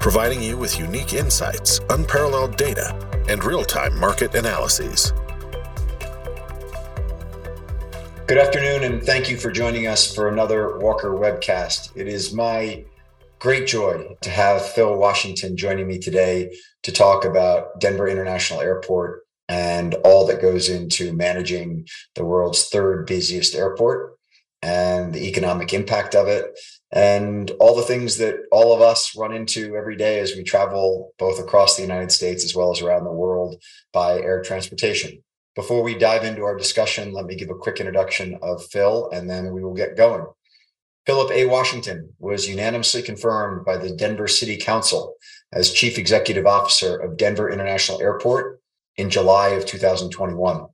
[0.00, 2.96] providing you with unique insights, unparalleled data,
[3.28, 5.12] and real time market analyses.
[8.26, 11.90] Good afternoon, and thank you for joining us for another Walker webcast.
[11.96, 12.84] It is my
[13.40, 19.22] great joy to have Phil Washington joining me today to talk about Denver International Airport
[19.48, 24.16] and all that goes into managing the world's third busiest airport
[24.62, 26.58] and the economic impact of it
[26.92, 31.12] and all the things that all of us run into every day as we travel
[31.18, 35.22] both across the United States as well as around the world by air transportation.
[35.54, 39.30] Before we dive into our discussion, let me give a quick introduction of Phil and
[39.30, 40.26] then we will get going.
[41.06, 41.46] Philip A.
[41.46, 45.14] Washington was unanimously confirmed by the Denver City Council
[45.52, 48.60] as Chief Executive Officer of Denver International Airport
[48.96, 50.66] in July of 2021.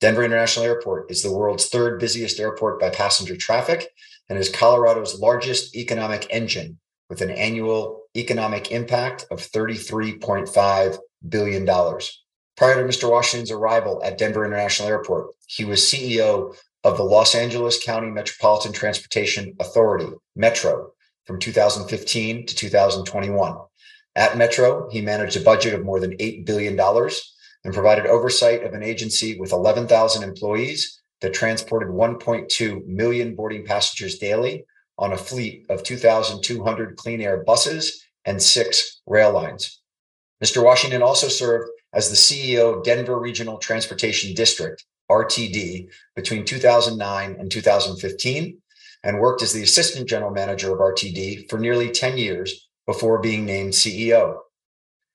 [0.00, 3.88] Denver International Airport is the world's third busiest airport by passenger traffic
[4.30, 6.78] and is Colorado's largest economic engine
[7.10, 11.66] with an annual economic impact of $33.5 billion.
[12.56, 13.10] Prior to Mr.
[13.10, 18.72] Washington's arrival at Denver International Airport, he was CEO of the Los Angeles County Metropolitan
[18.72, 20.92] Transportation Authority, Metro,
[21.24, 23.56] from 2015 to 2021.
[24.14, 28.74] At Metro, he managed a budget of more than $8 billion and provided oversight of
[28.74, 34.64] an agency with 11,000 employees that transported 1.2 million boarding passengers daily
[34.98, 39.80] on a fleet of 2,200 clean air buses and six rail lines.
[40.42, 40.62] Mr.
[40.62, 47.50] Washington also served as the CEO of Denver Regional Transportation District, RTD, between 2009 and
[47.50, 48.58] 2015,
[49.02, 53.44] and worked as the assistant general manager of RTD for nearly 10 years before being
[53.44, 54.38] named CEO.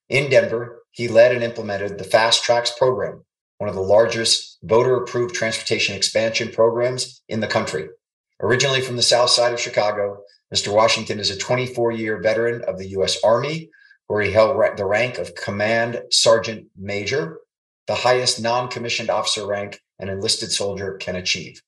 [0.08, 3.24] In Denver, he led and implemented the Fast Tracks program,
[3.58, 7.88] one of the largest voter approved transportation expansion programs in the country.
[8.40, 10.18] Originally from the south side of Chicago,
[10.54, 10.72] Mr.
[10.72, 13.22] Washington is a 24 year veteran of the U.S.
[13.24, 13.70] Army,
[14.06, 17.38] where he held the rank of Command Sergeant Major,
[17.86, 21.62] the highest non commissioned officer rank an enlisted soldier can achieve.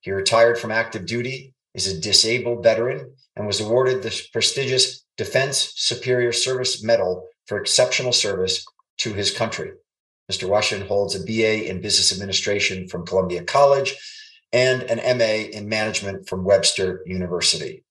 [0.00, 5.72] He retired from active duty, is a disabled veteran, and was awarded the prestigious Defense
[5.76, 8.64] Superior Service Medal for exceptional service
[8.98, 9.72] to his country.
[10.30, 10.48] Mr.
[10.48, 13.96] Washington holds a BA in Business Administration from Columbia College
[14.52, 17.82] and an MA in Management from Webster University.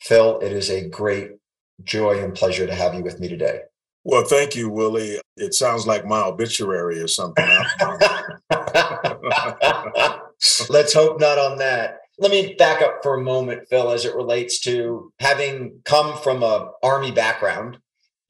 [0.00, 1.32] Phil, it is a great
[1.84, 3.60] joy and pleasure to have you with me today.
[4.04, 5.20] Well, thank you, Willie.
[5.36, 7.44] It sounds like my obituary or something.
[10.70, 11.98] Let's hope not on that.
[12.18, 16.42] Let me back up for a moment, Phil, as it relates to having come from
[16.42, 17.78] a army background.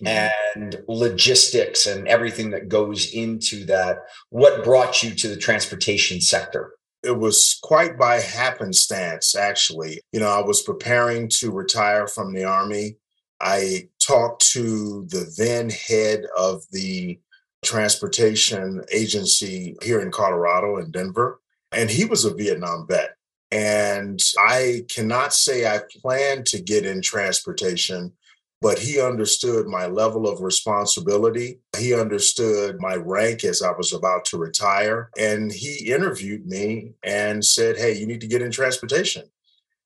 [0.05, 3.99] And logistics and everything that goes into that.
[4.31, 6.73] What brought you to the transportation sector?
[7.03, 10.01] It was quite by happenstance, actually.
[10.13, 12.97] You know, I was preparing to retire from the Army.
[13.41, 17.19] I talked to the then head of the
[17.65, 21.41] transportation agency here in Colorado in Denver,
[21.73, 23.17] and he was a Vietnam vet.
[23.51, 28.13] And I cannot say I planned to get in transportation,
[28.63, 31.59] but he understood my level of responsibility.
[31.77, 35.11] He understood my rank as I was about to retire.
[35.19, 39.25] And he interviewed me and said, Hey, you need to get in transportation.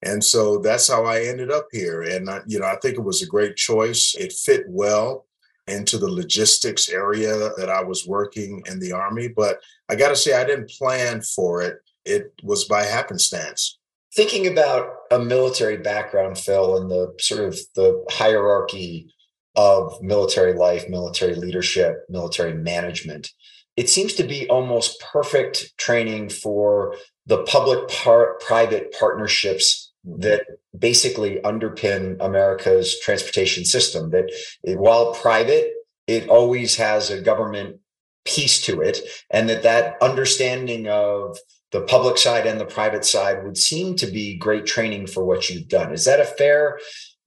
[0.03, 2.03] And so that's how I ended up here.
[2.03, 4.15] And, I, you know, I think it was a great choice.
[4.19, 5.25] It fit well
[5.69, 9.28] into the logistics area that I was working in the Army.
[9.28, 9.59] But
[9.89, 13.78] I got to say, I didn't plan for it, it was by happenstance
[14.16, 19.13] thinking about a military background, Phil, and the sort of the hierarchy
[19.54, 23.30] of military life, military leadership, military management,
[23.77, 26.97] it seems to be almost perfect training for
[27.27, 30.45] the public par- private partnerships that
[30.78, 34.10] basically underpin America's transportation system.
[34.10, 34.30] That
[34.63, 35.72] while private,
[36.07, 37.80] it always has a government
[38.27, 38.99] piece to it,
[39.31, 41.39] and that that understanding of
[41.73, 45.51] the public side and the private side would seem to be great training for what
[45.51, 45.93] you've done.
[45.93, 46.78] Is that a fair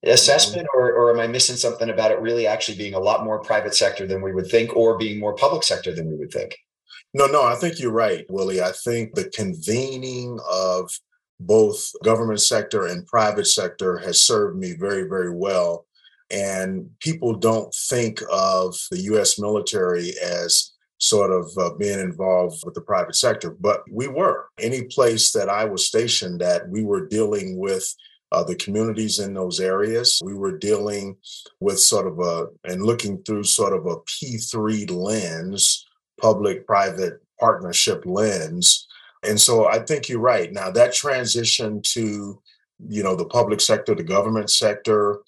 [0.04, 3.42] assessment or, or am I missing something about it really actually being a lot more
[3.42, 6.57] private sector than we would think or being more public sector than we would think?
[7.13, 8.62] No, no, I think you're right, Willie.
[8.62, 10.92] I think the convening of
[11.40, 15.86] both government sector and private sector has served me very, very well.
[16.31, 22.75] And people don't think of the US military as sort of uh, being involved with
[22.75, 24.50] the private sector, but we were.
[24.60, 27.96] Any place that I was stationed at, we were dealing with
[28.31, 30.22] uh, the communities in those areas.
[30.24, 31.16] We were dealing
[31.60, 35.88] with sort of a, and looking through sort of a P3 lens,
[36.22, 38.86] public private partnership lens.
[39.24, 40.51] And so I think you're right.
[40.51, 42.42] Now, that transition to,
[42.88, 45.19] you know, the public sector, the government sector,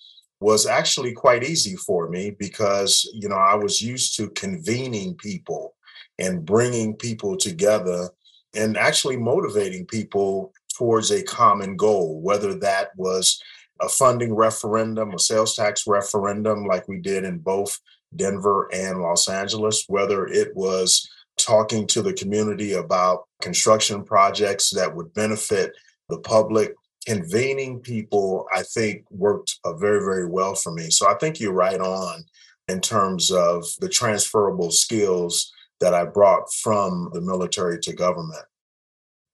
[0.42, 5.76] was actually quite easy for me because you know I was used to convening people
[6.20, 8.10] and bringing people together
[8.54, 13.40] and actually motivating people towards a common goal whether that was
[13.80, 17.80] a funding referendum a sales tax referendum like we did in both
[18.16, 24.94] Denver and Los Angeles whether it was talking to the community about construction projects that
[24.94, 25.72] would benefit
[26.10, 30.89] the public convening people, I think, worked uh, very, very well for me.
[30.89, 32.24] So I think you're right on
[32.68, 38.45] in terms of the transferable skills that I brought from the military to government.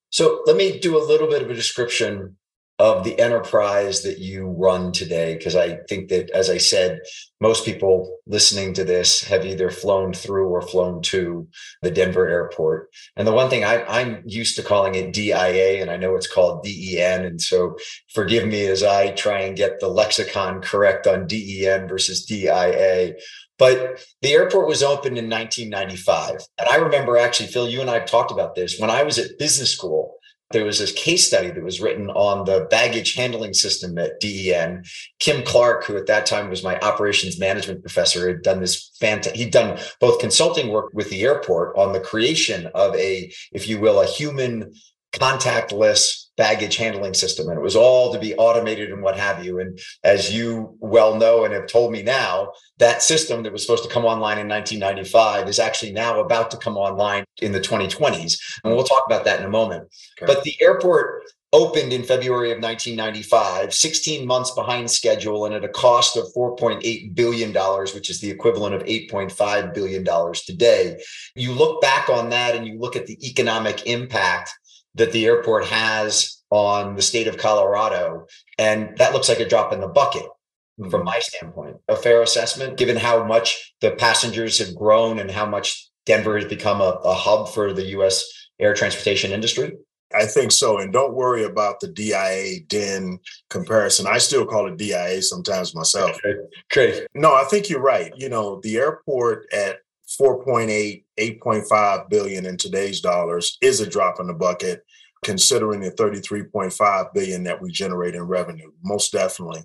[0.09, 2.37] So let me do a little bit of a description
[2.79, 5.35] of the enterprise that you run today?
[5.35, 7.00] Because I think that, as I said,
[7.41, 11.47] most people listening to this have either flown through or flown to
[11.81, 12.89] the Denver airport.
[13.15, 16.31] And the one thing I, I'm used to calling it DIA, and I know it's
[16.31, 17.25] called DEN.
[17.25, 17.77] And so
[18.13, 23.13] forgive me as I try and get the lexicon correct on DEN versus DIA.
[23.57, 26.41] But the airport was opened in 1995.
[26.59, 28.79] And I remember actually, Phil, you and I have talked about this.
[28.79, 30.16] When I was at business school,
[30.51, 34.83] there was this case study that was written on the baggage handling system at DEN.
[35.19, 39.35] Kim Clark, who at that time was my operations management professor, had done this fantastic,
[39.35, 43.79] he'd done both consulting work with the airport on the creation of a, if you
[43.79, 44.71] will, a human
[45.11, 49.60] contactless baggage handling system and it was all to be automated and what have you
[49.60, 53.84] and as you well know and have told me now that system that was supposed
[53.84, 58.38] to come online in 1995 is actually now about to come online in the 2020s
[58.63, 59.84] and we'll talk about that in a moment
[60.22, 60.31] okay.
[60.31, 61.24] but the airport
[61.54, 67.16] opened in February of 1995, 16 months behind schedule and at a cost of $4.8
[67.16, 67.54] billion,
[67.95, 70.06] which is the equivalent of $8.5 billion
[70.45, 71.01] today.
[71.36, 74.51] You look back on that and you look at the economic impact
[74.97, 78.27] that the airport has on the state of Colorado.
[78.57, 80.89] And that looks like a drop in the bucket mm-hmm.
[80.89, 81.77] from my standpoint.
[81.88, 86.45] A fair assessment, given how much the passengers have grown and how much Denver has
[86.45, 88.25] become a, a hub for the US
[88.59, 89.73] air transportation industry?
[90.15, 90.79] I think so.
[90.79, 93.19] And don't worry about the DIA DEN
[93.50, 94.07] comparison.
[94.07, 96.11] I still call it DIA sometimes myself.
[96.25, 96.39] Okay.
[96.71, 97.07] Great.
[97.13, 98.13] No, I think you're right.
[98.15, 104.27] You know, the airport at 4.8, 8.5 billion in today's dollars is a drop in
[104.27, 104.86] the bucket
[105.24, 109.62] considering the 33.5 billion that we generate in revenue most definitely.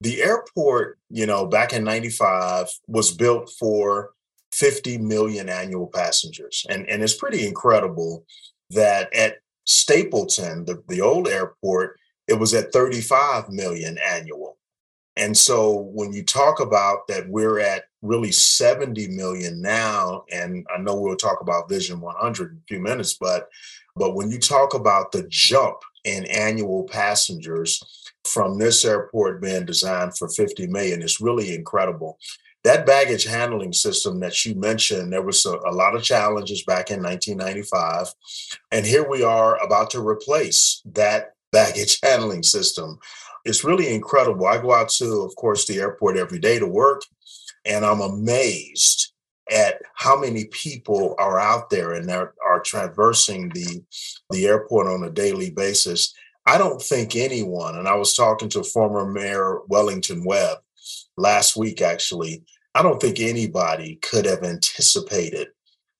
[0.00, 4.10] The airport you know back in 95 was built for
[4.52, 8.24] 50 million annual passengers and and it's pretty incredible
[8.70, 14.45] that at stapleton the, the old airport it was at 35 million annual
[15.16, 20.80] and so when you talk about that, we're at really 70 million now, and I
[20.80, 23.48] know we'll talk about Vision 100 in a few minutes, but
[23.96, 30.18] but when you talk about the jump in annual passengers from this airport being designed
[30.18, 32.18] for 50 million, it's really incredible.
[32.62, 36.90] That baggage handling system that you mentioned, there was a, a lot of challenges back
[36.90, 38.12] in 1995,
[38.70, 42.98] and here we are about to replace that baggage handling system
[43.46, 44.46] it's really incredible.
[44.46, 47.02] I go out to, of course, the airport every day to work,
[47.64, 49.12] and I'm amazed
[49.50, 53.82] at how many people are out there and are, are traversing the
[54.30, 56.12] the airport on a daily basis.
[56.46, 60.58] I don't think anyone, and I was talking to former Mayor Wellington Webb
[61.16, 62.44] last week, actually.
[62.74, 65.48] I don't think anybody could have anticipated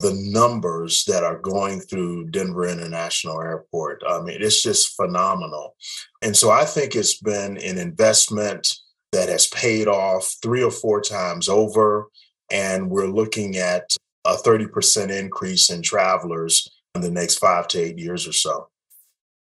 [0.00, 4.02] the numbers that are going through Denver International Airport.
[4.06, 5.74] I mean, it's just phenomenal.
[6.22, 8.68] And so I think it's been an investment
[9.12, 12.08] that has paid off three or four times over.
[12.50, 17.98] And we're looking at a 30% increase in travelers in the next five to eight
[17.98, 18.68] years or so.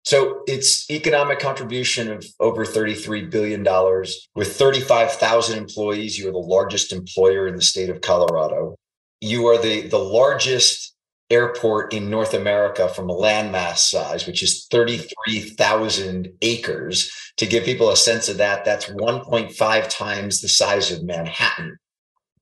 [0.04, 3.62] So it's economic contribution of over $33 billion.
[4.34, 8.76] With 35,000 employees, you're the largest employer in the state of Colorado
[9.20, 10.94] you are the the largest
[11.30, 17.10] airport in North America from a landmass size, which is 33,000 acres.
[17.36, 21.78] To give people a sense of that, that's 1.5 times the size of Manhattan.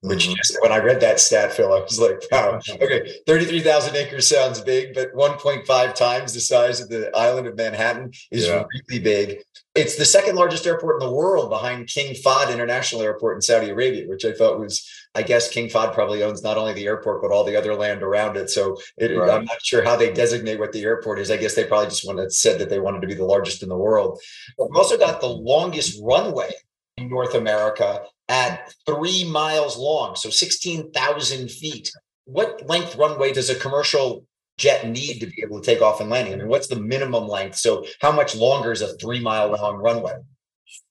[0.01, 0.35] which mm-hmm.
[0.37, 4.61] just when I read that stat, Phil, I was like, wow, okay, 33,000 acres sounds
[4.61, 8.65] big, but 1.5 times the size of the island of Manhattan is yeah.
[8.91, 9.39] really big.
[9.75, 13.71] It's the second largest airport in the world behind King Fahd International Airport in Saudi
[13.71, 17.23] Arabia, which I thought was, I guess King Fahd probably owns not only the airport,
[17.23, 18.51] but all the other land around it.
[18.51, 19.29] So it, right.
[19.29, 21.29] I'm not sure how they designate what the airport is.
[21.29, 23.69] I guess they probably just wanted said that they wanted to be the largest in
[23.69, 24.21] the world.
[24.57, 26.53] But we've also got the longest runway
[26.99, 31.91] in North America at three miles long, so 16,000 feet.
[32.27, 34.25] What length runway does a commercial
[34.57, 36.35] jet need to be able to take off and landing?
[36.35, 37.57] I mean, what's the minimum length?
[37.57, 40.15] So, how much longer is a three mile long runway?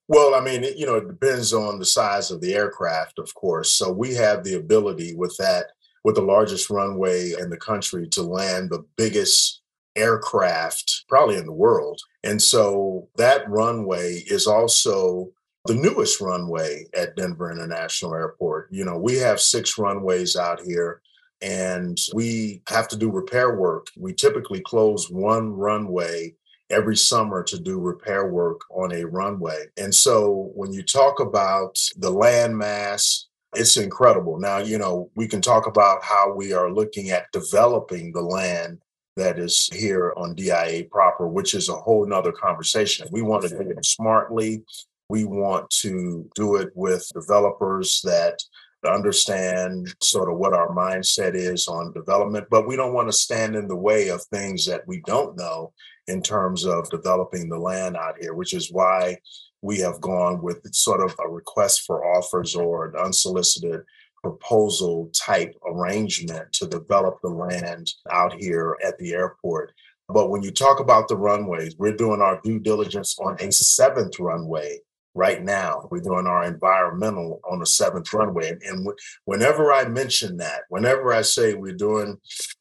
[0.08, 3.74] Well, I mean, you know, it depends on the size of the aircraft, of course.
[3.74, 5.68] So, we have the ability with that,
[6.04, 9.62] with the largest runway in the country, to land the biggest
[9.96, 12.00] aircraft probably in the world.
[12.24, 15.32] And so, that runway is also
[15.68, 18.70] the newest runway at Denver International Airport.
[18.72, 21.02] You know, we have six runways out here
[21.42, 23.88] and we have to do repair work.
[23.98, 26.36] We typically close one runway
[26.70, 29.66] every summer to do repair work on a runway.
[29.78, 34.40] And so when you talk about the land mass, it's incredible.
[34.40, 38.80] Now, you know, we can talk about how we are looking at developing the land
[39.16, 43.08] that is here on DIA proper, which is a whole nother conversation.
[43.12, 44.64] We want to do it smartly.
[45.10, 48.40] We want to do it with developers that
[48.86, 53.56] understand sort of what our mindset is on development, but we don't want to stand
[53.56, 55.74] in the way of things that we don't know
[56.08, 59.18] in terms of developing the land out here, which is why
[59.62, 63.82] we have gone with sort of a request for offers or an unsolicited
[64.22, 69.74] proposal type arrangement to develop the land out here at the airport.
[70.10, 74.20] But when you talk about the runways, we're doing our due diligence on a seventh
[74.20, 74.80] runway
[75.14, 75.88] right now.
[75.92, 78.50] We're doing our environmental on the seventh runway.
[78.50, 78.88] And, and
[79.26, 82.18] whenever I mention that, whenever I say we're doing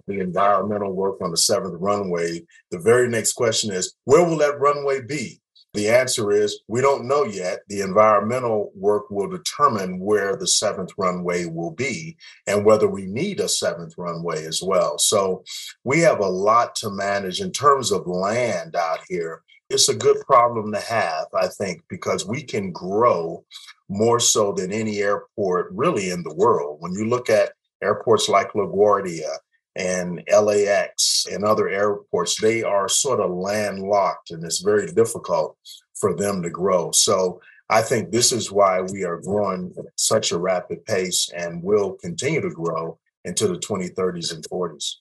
[0.07, 4.61] the environmental work on the seventh runway, the very next question is, where will that
[4.61, 5.41] runway be?
[5.75, 7.61] The answer is we don't know yet.
[7.69, 13.41] The environmental work will determine where the seventh runway will be and whether we need
[13.41, 14.99] a seventh runway as well.
[14.99, 15.45] So
[15.85, 20.21] we have a lot to manage in terms of land out here it's a good
[20.27, 23.45] problem to have, I think, because we can grow
[23.89, 26.79] more so than any airport really in the world.
[26.81, 29.39] When you look at airports like LaGuardia
[29.77, 35.57] and LAX and other airports, they are sort of landlocked and it's very difficult
[35.95, 36.91] for them to grow.
[36.93, 41.63] So I think this is why we are growing at such a rapid pace and
[41.63, 44.95] will continue to grow into the 2030s and 40s.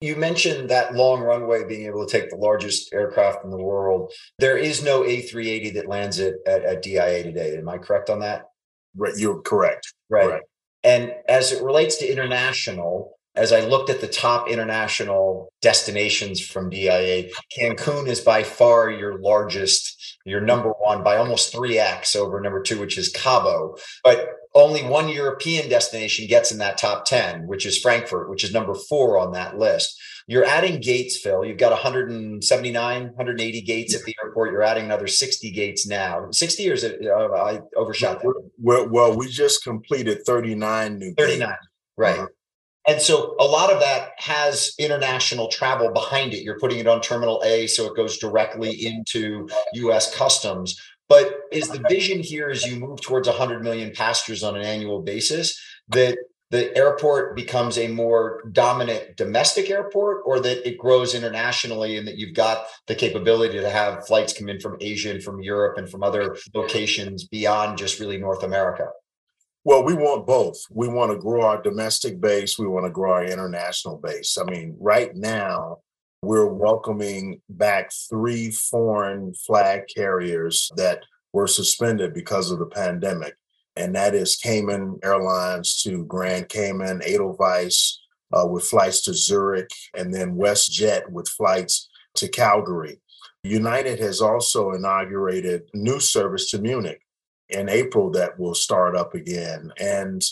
[0.00, 4.12] You mentioned that long runway being able to take the largest aircraft in the world.
[4.38, 7.56] There is no A380 that lands at, at, at DIA today.
[7.56, 8.48] Am I correct on that?
[8.96, 9.92] Right, you're correct.
[10.08, 10.26] Right.
[10.26, 10.46] Correct.
[10.84, 16.70] And as it relates to international, as I looked at the top international destinations from
[16.70, 22.62] DIA, Cancun is by far your largest, your number one by almost 3x over number
[22.62, 23.76] two, which is Cabo.
[24.04, 28.52] But only one European destination gets in that top 10, which is Frankfurt, which is
[28.52, 30.00] number four on that list.
[30.26, 31.44] You're adding gates, Phil.
[31.44, 34.52] You've got 179, 180 gates at the airport.
[34.52, 36.28] You're adding another 60 gates now.
[36.30, 37.00] 60 or is it?
[37.04, 38.50] Uh, I overshot that.
[38.58, 41.58] Well, well, we just completed 39 new 39, gates.
[41.98, 42.18] right.
[42.20, 42.26] Uh-huh.
[42.86, 46.42] And so a lot of that has international travel behind it.
[46.42, 50.78] You're putting it on Terminal A, so it goes directly into US customs.
[51.08, 55.02] But is the vision here as you move towards 100 million passengers on an annual
[55.02, 56.16] basis that
[56.50, 62.16] the airport becomes a more dominant domestic airport or that it grows internationally and that
[62.16, 65.90] you've got the capability to have flights come in from Asia and from Europe and
[65.90, 68.88] from other locations beyond just really North America?
[69.66, 70.62] Well, we want both.
[70.70, 72.58] We want to grow our domestic base.
[72.58, 74.36] We want to grow our international base.
[74.36, 75.78] I mean, right now,
[76.20, 83.36] we're welcoming back three foreign flag carriers that were suspended because of the pandemic.
[83.74, 88.00] And that is Cayman Airlines to Grand Cayman, Edelweiss
[88.34, 93.00] uh, with flights to Zurich, and then WestJet with flights to Calgary.
[93.42, 97.00] United has also inaugurated new service to Munich
[97.54, 99.72] in April that will start up again.
[99.78, 100.22] And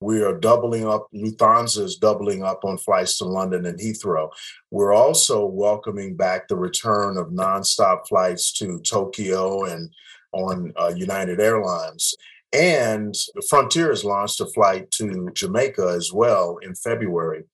[0.00, 4.30] we are doubling up, Lufthansa is doubling up on flights to London and Heathrow.
[4.70, 9.90] We're also welcoming back the return of nonstop flights to Tokyo and
[10.32, 12.14] on uh, United Airlines.
[12.52, 13.14] And
[13.48, 17.44] Frontier has launched a flight to Jamaica as well in February.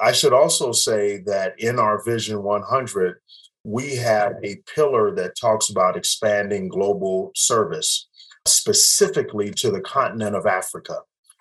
[0.00, 3.16] I should also say that in our Vision 100,
[3.64, 8.06] we have a pillar that talks about expanding global service
[8.46, 10.98] specifically to the continent of Africa.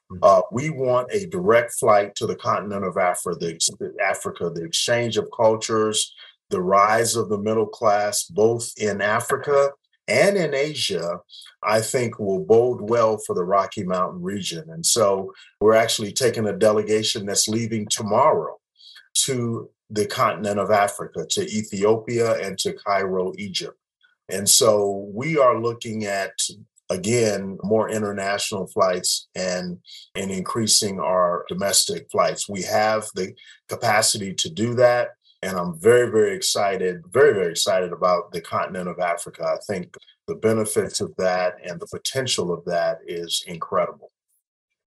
[0.10, 0.18] Hmm.
[0.22, 5.18] Uh, we want a direct flight to the continent of Africa, the, Africa, the exchange
[5.18, 6.14] of cultures,
[6.50, 9.72] the rise of the middle class, both in Africa
[10.08, 11.20] and in Asia,
[11.64, 14.66] I think will bode well for the Rocky Mountain region.
[14.70, 18.58] And so we're actually taking a delegation that's leaving tomorrow
[19.26, 23.78] to the continent of Africa, to Ethiopia and to Cairo, Egypt.
[24.30, 26.34] And so we are looking at
[26.90, 29.80] again more international flights and
[30.14, 32.48] and increasing our domestic flights.
[32.48, 33.34] We have the
[33.68, 35.10] capacity to do that
[35.46, 39.46] and I'm very, very excited, very, very excited about the continent of Africa.
[39.46, 39.96] I think
[40.28, 44.12] the benefits of that and the potential of that is incredible.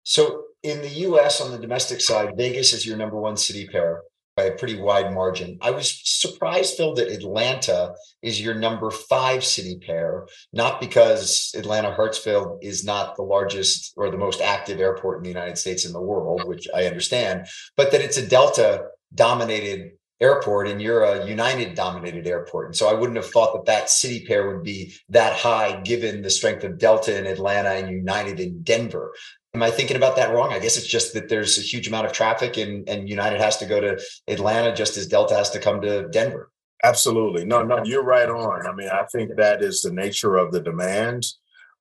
[0.04, 4.02] So, in the US on the domestic side, Vegas is your number one city pair
[4.36, 5.58] by a pretty wide margin.
[5.62, 11.90] I was surprised, Phil, that Atlanta is your number five city pair, not because Atlanta
[11.96, 15.92] Hartsfield is not the largest or the most active airport in the United States in
[15.92, 21.26] the world, which I understand, but that it's a Delta dominated airport and you're a
[21.26, 22.66] United dominated airport.
[22.66, 26.22] And so I wouldn't have thought that that city pair would be that high given
[26.22, 29.12] the strength of Delta in Atlanta and United in Denver.
[29.54, 30.52] Am I thinking about that wrong?
[30.52, 33.56] I guess it's just that there's a huge amount of traffic and, and United has
[33.58, 36.50] to go to Atlanta just as Delta has to come to Denver.
[36.82, 37.44] Absolutely.
[37.44, 38.66] No, no, you're right on.
[38.66, 41.24] I mean, I think that is the nature of the demand.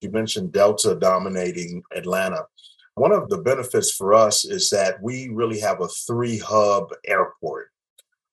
[0.02, 2.46] You mentioned Delta dominating Atlanta.
[2.96, 7.72] One of the benefits for us is that we really have a three hub airport.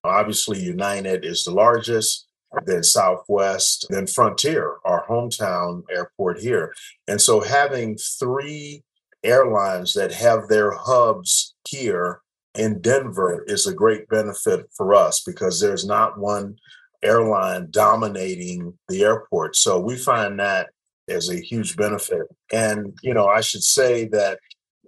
[0.04, 2.26] Obviously, United is the largest,
[2.64, 6.74] then Southwest, then Frontier, our hometown airport here.
[7.08, 8.82] And so having three
[9.22, 12.20] airlines that have their hubs here
[12.54, 16.56] in Denver is a great benefit for us because there's not one
[17.02, 19.56] airline dominating the airport.
[19.56, 20.70] So we find that
[21.08, 22.26] as a huge benefit.
[22.52, 24.38] And, you know, I should say that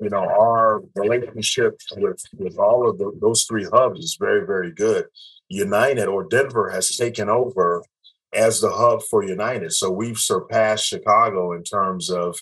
[0.01, 4.73] you know, our relationship with with all of the, those three hubs is very, very
[4.73, 5.07] good.
[5.49, 7.83] United or Denver has taken over
[8.33, 9.73] as the hub for United.
[9.73, 12.37] So we've surpassed Chicago in terms of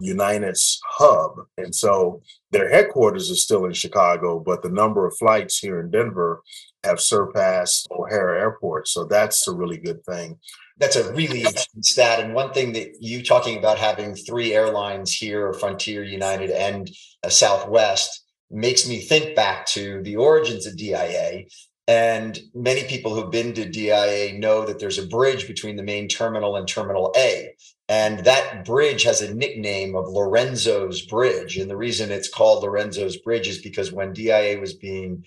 [0.00, 1.32] United's hub.
[1.56, 5.90] And so their headquarters is still in Chicago, but the number of flights here in
[5.90, 6.42] Denver
[6.84, 8.88] have surpassed O'Hare Airport.
[8.88, 10.38] So that's a really good thing
[10.78, 12.20] that's a really interesting stat.
[12.20, 16.88] And one thing that you talking about having three airlines here, Frontier, United, and
[17.28, 21.44] Southwest, makes me think back to the origins of DIA.
[21.86, 26.06] And many people who've been to DIA know that there's a bridge between the main
[26.06, 27.54] terminal and Terminal A.
[27.88, 31.56] And that bridge has a nickname of Lorenzo's Bridge.
[31.56, 35.24] And the reason it's called Lorenzo's Bridge is because when DIA was being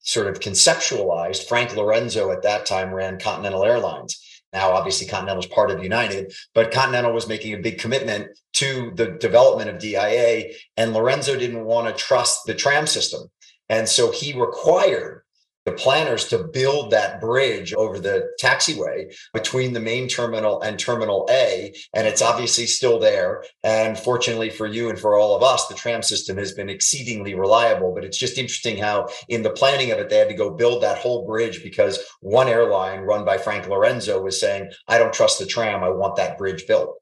[0.00, 4.20] sort of conceptualized, Frank Lorenzo at that time ran Continental Airlines.
[4.52, 8.90] Now, obviously, Continental is part of United, but Continental was making a big commitment to
[8.96, 13.30] the development of DIA, and Lorenzo didn't want to trust the tram system.
[13.68, 15.22] And so he required
[15.66, 21.26] the planners to build that bridge over the taxiway between the main terminal and terminal
[21.30, 21.74] A.
[21.94, 23.44] And it's obviously still there.
[23.62, 27.34] And fortunately for you and for all of us, the tram system has been exceedingly
[27.34, 27.92] reliable.
[27.94, 30.82] But it's just interesting how, in the planning of it, they had to go build
[30.82, 35.38] that whole bridge because one airline run by Frank Lorenzo was saying, I don't trust
[35.38, 35.84] the tram.
[35.84, 36.96] I want that bridge built.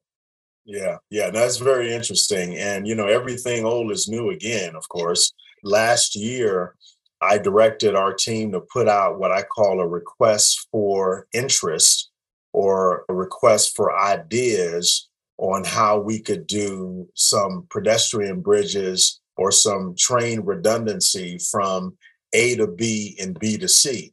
[0.65, 2.57] Yeah, yeah, that's very interesting.
[2.57, 5.33] And, you know, everything old is new again, of course.
[5.63, 6.75] Last year,
[7.21, 12.11] I directed our team to put out what I call a request for interest
[12.53, 19.95] or a request for ideas on how we could do some pedestrian bridges or some
[19.97, 21.97] train redundancy from
[22.33, 24.13] A to B and B to C.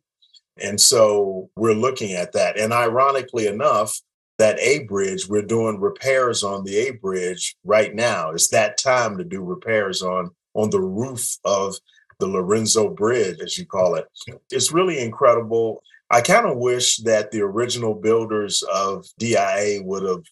[0.61, 2.57] And so we're looking at that.
[2.57, 3.99] And ironically enough,
[4.37, 8.31] that A bridge, we're doing repairs on the A bridge right now.
[8.31, 11.75] It's that time to do repairs on on the roof of
[12.19, 14.05] the Lorenzo Bridge, as you call it.
[14.51, 15.81] It's really incredible.
[16.11, 20.23] I kind of wish that the original builders of DIA would have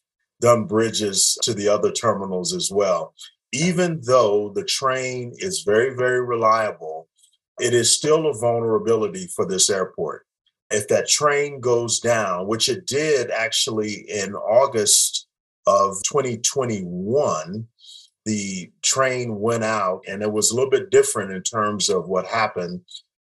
[0.41, 3.13] done bridges to the other terminals as well.
[3.52, 7.08] Even though the train is very, very reliable,
[7.60, 10.26] it is still a vulnerability for this airport.
[10.72, 15.28] If that train goes down, which it did actually in August
[15.67, 17.67] of 2021,
[18.26, 22.26] the train went out and it was a little bit different in terms of what
[22.26, 22.82] happened.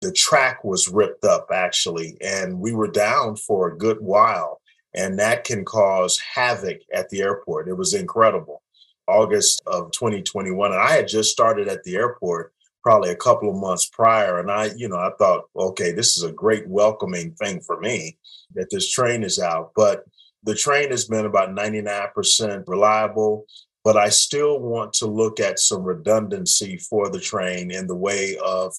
[0.01, 4.59] The track was ripped up actually, and we were down for a good while.
[4.95, 7.67] And that can cause havoc at the airport.
[7.67, 8.61] It was incredible.
[9.07, 10.71] August of 2021.
[10.71, 12.53] And I had just started at the airport
[12.83, 14.39] probably a couple of months prior.
[14.39, 18.17] And I, you know, I thought, okay, this is a great welcoming thing for me
[18.55, 19.71] that this train is out.
[19.75, 20.03] But
[20.43, 23.45] the train has been about 99% reliable
[23.83, 28.37] but I still want to look at some redundancy for the train in the way
[28.43, 28.73] of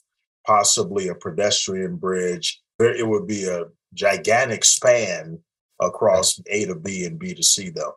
[0.46, 2.60] possibly a pedestrian bridge.
[2.78, 5.38] It would be a gigantic span
[5.80, 7.96] across A to B and B to C, though.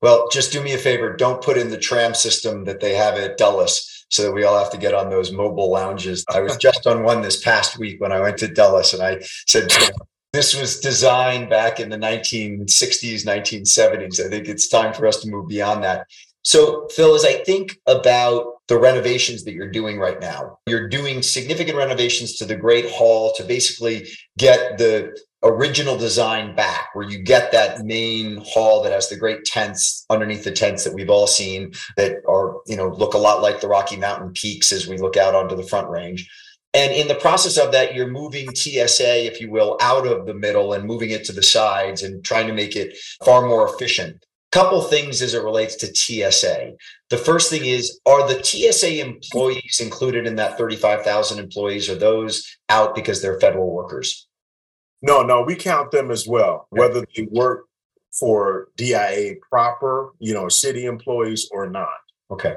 [0.00, 1.16] Well, just do me a favor.
[1.16, 4.56] Don't put in the tram system that they have at Dulles so that we all
[4.56, 6.24] have to get on those mobile lounges.
[6.32, 9.18] I was just on one this past week when I went to Dulles and I
[9.48, 9.70] said,
[10.32, 14.24] this was designed back in the 1960s, 1970s.
[14.24, 16.06] I think it's time for us to move beyond that.
[16.42, 21.22] So, Phil, as I think about the renovations that you're doing right now, you're doing
[21.22, 27.22] significant renovations to the Great Hall to basically get the original design back where you
[27.22, 31.28] get that main hall that has the great tents underneath the tents that we've all
[31.28, 34.98] seen that are you know look a lot like the rocky mountain peaks as we
[34.98, 36.28] look out onto the front range
[36.74, 40.34] and in the process of that you're moving tsa if you will out of the
[40.34, 44.24] middle and moving it to the sides and trying to make it far more efficient.
[44.50, 46.72] Couple things as it relates to tsa
[47.10, 51.88] the first thing is are the tsa employees included in that 35000 employees?
[51.88, 54.26] Or those out because they're federal workers?
[55.00, 57.66] No, no, we count them as well, whether they work
[58.18, 61.88] for DIA proper, you know, city employees or not.
[62.30, 62.56] Okay.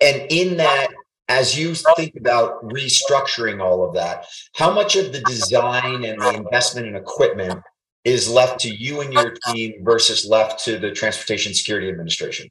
[0.00, 0.88] And in that,
[1.32, 6.34] as you think about restructuring all of that, how much of the design and the
[6.34, 7.62] investment in equipment
[8.04, 12.50] is left to you and your team versus left to the Transportation Security Administration?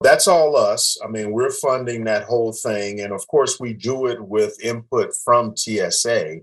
[0.00, 0.96] That's all us.
[1.04, 3.00] I mean, we're funding that whole thing.
[3.00, 6.38] And of course, we do it with input from TSA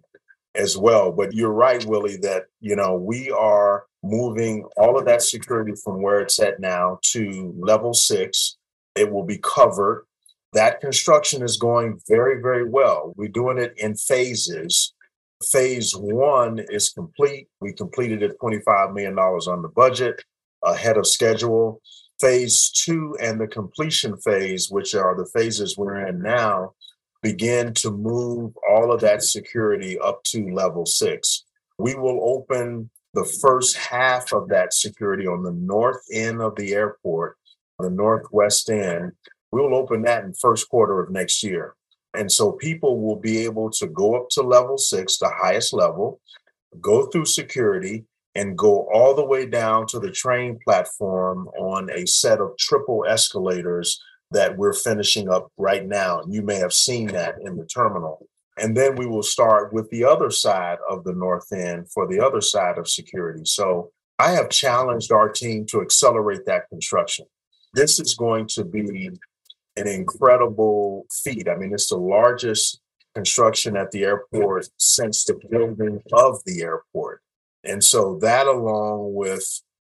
[0.56, 1.12] as well.
[1.14, 6.02] But you're right, Willie, that you know we are moving all of that security from
[6.02, 8.58] where it's at now to level six.
[8.96, 10.07] It will be covered.
[10.58, 13.14] That construction is going very, very well.
[13.16, 14.92] We're doing it in phases.
[15.52, 17.48] Phase one is complete.
[17.62, 20.24] We completed it $25 million on the budget
[20.64, 21.80] ahead of schedule.
[22.20, 26.72] Phase two and the completion phase, which are the phases we're in now,
[27.22, 31.44] begin to move all of that security up to level six.
[31.78, 36.74] We will open the first half of that security on the north end of the
[36.74, 37.38] airport,
[37.78, 39.12] the northwest end.
[39.58, 41.74] We'll open that in first quarter of next year.
[42.14, 46.22] And so people will be able to go up to level six, the highest level,
[46.80, 52.06] go through security, and go all the way down to the train platform on a
[52.06, 56.22] set of triple escalators that we're finishing up right now.
[56.30, 58.28] You may have seen that in the terminal.
[58.60, 62.20] And then we will start with the other side of the north end for the
[62.20, 63.42] other side of security.
[63.46, 63.90] So
[64.20, 67.26] I have challenged our team to accelerate that construction.
[67.74, 69.10] This is going to be
[69.78, 71.48] an incredible feat.
[71.48, 72.82] I mean, it's the largest
[73.16, 77.22] construction at the airport since the building of the airport.
[77.64, 79.46] And so that along with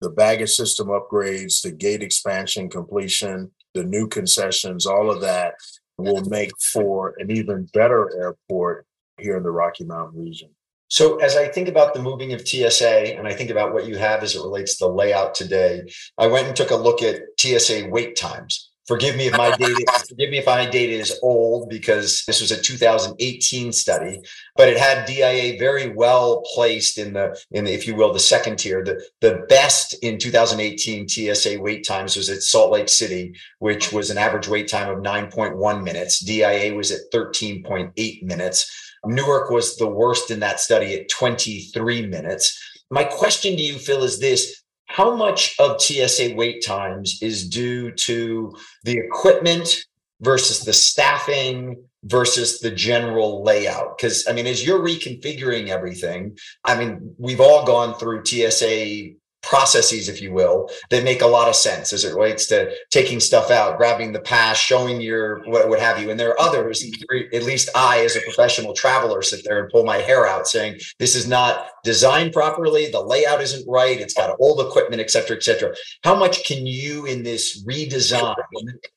[0.01, 5.55] the baggage system upgrades, the gate expansion completion, the new concessions, all of that
[5.97, 8.85] will make for an even better airport
[9.19, 10.49] here in the Rocky Mountain region.
[10.87, 13.97] So, as I think about the moving of TSA and I think about what you
[13.97, 15.83] have as it relates to the layout today,
[16.17, 18.70] I went and took a look at TSA wait times.
[18.87, 22.51] Forgive me if my data forgive me if my data is old because this was
[22.51, 24.19] a 2018 study,
[24.55, 28.19] but it had DIA very well placed in the in the, if you will the
[28.19, 28.83] second tier.
[28.83, 34.09] The the best in 2018 TSA wait times was at Salt Lake City, which was
[34.09, 36.19] an average wait time of 9.1 minutes.
[36.19, 38.95] DIA was at 13.8 minutes.
[39.05, 42.59] Newark was the worst in that study at 23 minutes.
[42.89, 44.60] My question to you, Phil, is this
[44.91, 49.85] how much of TSA wait times is due to the equipment
[50.19, 53.97] versus the staffing versus the general layout?
[53.97, 59.11] Because, I mean, as you're reconfiguring everything, I mean, we've all gone through TSA
[59.51, 63.19] processes, if you will, that make a lot of sense as it relates to taking
[63.19, 66.09] stuff out, grabbing the pass, showing your what, what have you.
[66.09, 67.35] And there are others, mm-hmm.
[67.35, 70.79] at least I, as a professional traveler, sit there and pull my hair out saying,
[70.99, 75.35] this is not designed properly, the layout isn't right, it's got old equipment, et cetera,
[75.35, 75.75] et cetera.
[76.05, 78.35] How much can you in this redesign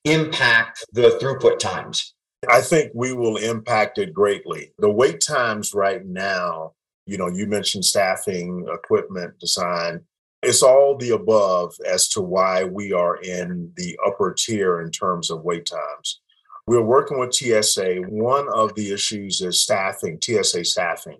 [0.04, 2.14] impact the throughput times?
[2.48, 4.72] I think we will impact it greatly.
[4.78, 6.74] The wait times right now,
[7.06, 10.04] you know, you mentioned staffing, equipment design
[10.44, 15.30] it's all the above as to why we are in the upper tier in terms
[15.30, 16.20] of wait times.
[16.66, 18.02] We're working with TSA.
[18.08, 21.18] One of the issues is staffing, TSA staffing.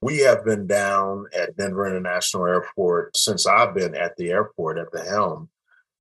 [0.00, 4.90] We have been down at Denver International Airport since I've been at the airport at
[4.92, 5.50] the helm.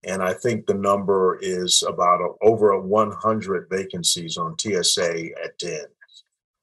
[0.05, 5.85] And I think the number is about a, over 100 vacancies on TSA at DEN.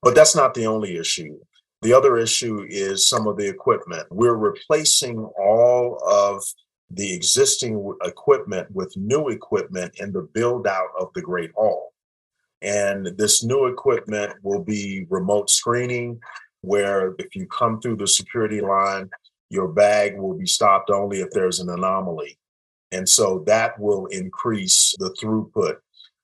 [0.01, 1.39] But that's not the only issue.
[1.83, 4.07] The other issue is some of the equipment.
[4.11, 6.45] We're replacing all of
[6.91, 11.93] the existing equipment with new equipment in the build out of the Great Hall.
[12.61, 16.21] And this new equipment will be remote screening,
[16.61, 19.11] where if you come through the security line,
[19.51, 22.39] your bag will be stopped only if there's an anomaly.
[22.93, 25.79] And so that will increase the throughput.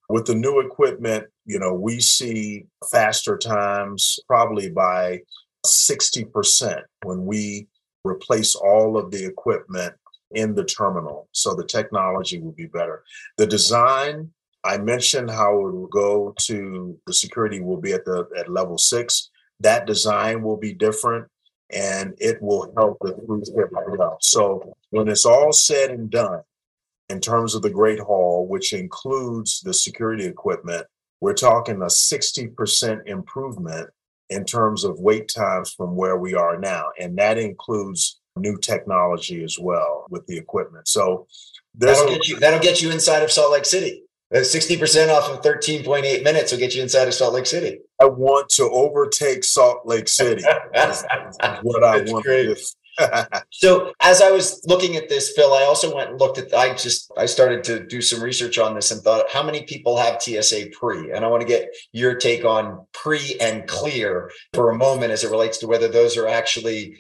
[0.09, 5.23] With the new equipment, you know, we see faster times probably by
[5.66, 7.68] 60% when we
[8.05, 9.94] replace all of the equipment
[10.33, 11.29] in the terminal.
[11.33, 13.03] So the technology will be better.
[13.37, 14.31] The design,
[14.64, 18.79] I mentioned how it will go to the security will be at the at level
[18.79, 19.31] six.
[19.61, 21.27] That design will be different
[21.71, 24.18] and it will help the throughput up.
[24.21, 26.42] So when it's all said and done,
[27.09, 30.87] in terms of the Great Hall, which includes the security equipment,
[31.21, 33.90] we're talking a 60% improvement
[34.31, 36.87] in terms of wait times from where we are now.
[36.99, 40.88] And that includes new technology as well with the equipment.
[40.88, 41.27] So
[41.75, 44.03] that'll get you that'll get you inside of Salt Lake City.
[44.35, 47.79] Uh, 60% off of 13.8 minutes will get you inside of Salt Lake City.
[47.99, 50.43] I want to overtake Salt Lake City.
[50.75, 51.03] That's
[51.62, 52.45] what I want great.
[52.45, 52.61] to do.
[53.51, 56.75] so as I was looking at this, Phil, I also went and looked at I
[56.75, 60.23] just I started to do some research on this and thought how many people have
[60.23, 61.13] TSA pre?
[61.13, 65.25] And I want to get your take on pre and clear for a moment as
[65.25, 66.97] it relates to whether those are actually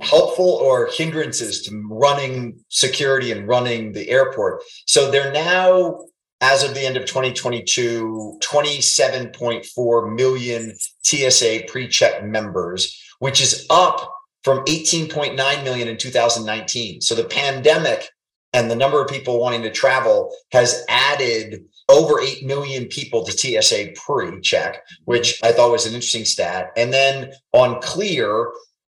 [0.00, 4.62] helpful or hindrances to running security and running the airport.
[4.86, 6.06] So they're now
[6.40, 10.74] as of the end of 2022, 27.4 million
[11.04, 14.11] TSA pre-check members, which is up
[14.44, 17.00] from 18.9 million in 2019.
[17.00, 18.08] So the pandemic
[18.52, 23.32] and the number of people wanting to travel has added over 8 million people to
[23.32, 26.70] TSA pre check, which I thought was an interesting stat.
[26.76, 28.52] And then on Clear,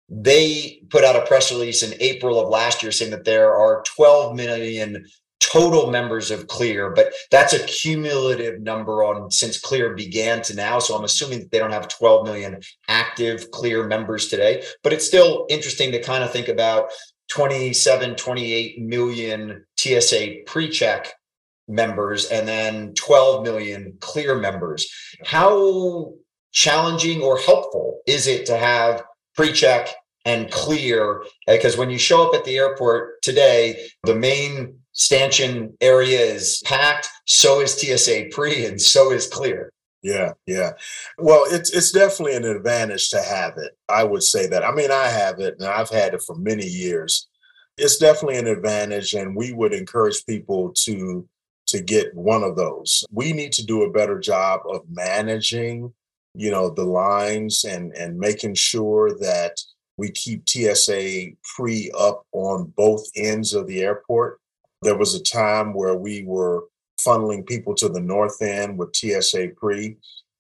[0.08, 3.82] they put out a press release in April of last year saying that there are
[3.96, 5.04] 12 million
[5.40, 10.78] total members of Clear, but that's a cumulative number on since Clear began to now.
[10.78, 15.06] So I'm assuming that they don't have 12 million active Clear members today, but it's
[15.06, 16.90] still interesting to kind of think about
[17.30, 21.12] 27, 28 million TSA pre-check
[21.68, 24.88] members and then 12 million Clear members.
[25.24, 26.12] How
[26.52, 29.94] challenging or helpful is it to have pre-check
[30.24, 36.18] and clear because when you show up at the airport today the main stanchion area
[36.18, 39.70] is packed, so is TSA pre, and so is clear.
[40.02, 40.72] Yeah, yeah.
[41.18, 43.76] Well, it's it's definitely an advantage to have it.
[43.88, 44.64] I would say that.
[44.64, 47.28] I mean, I have it and I've had it for many years.
[47.76, 51.28] It's definitely an advantage and we would encourage people to
[51.68, 53.04] to get one of those.
[53.10, 55.92] We need to do a better job of managing,
[56.34, 59.60] you know, the lines and and making sure that
[59.96, 64.38] we keep TSA pre up on both ends of the airport
[64.82, 66.64] there was a time where we were
[67.00, 69.96] funneling people to the north end with TSA pre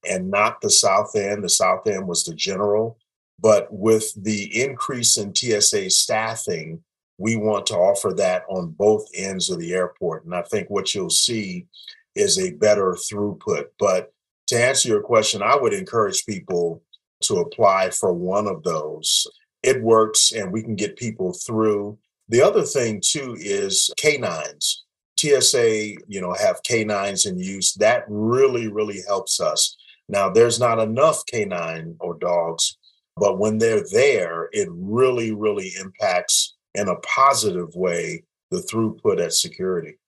[0.08, 1.42] and not the south end.
[1.42, 2.98] The south end was the general.
[3.38, 6.82] But with the increase in TSA staffing,
[7.18, 10.24] we want to offer that on both ends of the airport.
[10.24, 11.66] And I think what you'll see
[12.14, 13.66] is a better throughput.
[13.78, 14.12] But
[14.48, 16.82] to answer your question, I would encourage people
[17.22, 19.26] to apply for one of those.
[19.62, 21.98] It works and we can get people through.
[22.28, 24.84] The other thing too is canines.
[25.18, 27.72] TSA, you know, have canines in use.
[27.74, 29.76] That really, really helps us.
[30.08, 32.76] Now, there's not enough canine or dogs,
[33.16, 39.32] but when they're there, it really, really impacts in a positive way the throughput at
[39.32, 39.98] security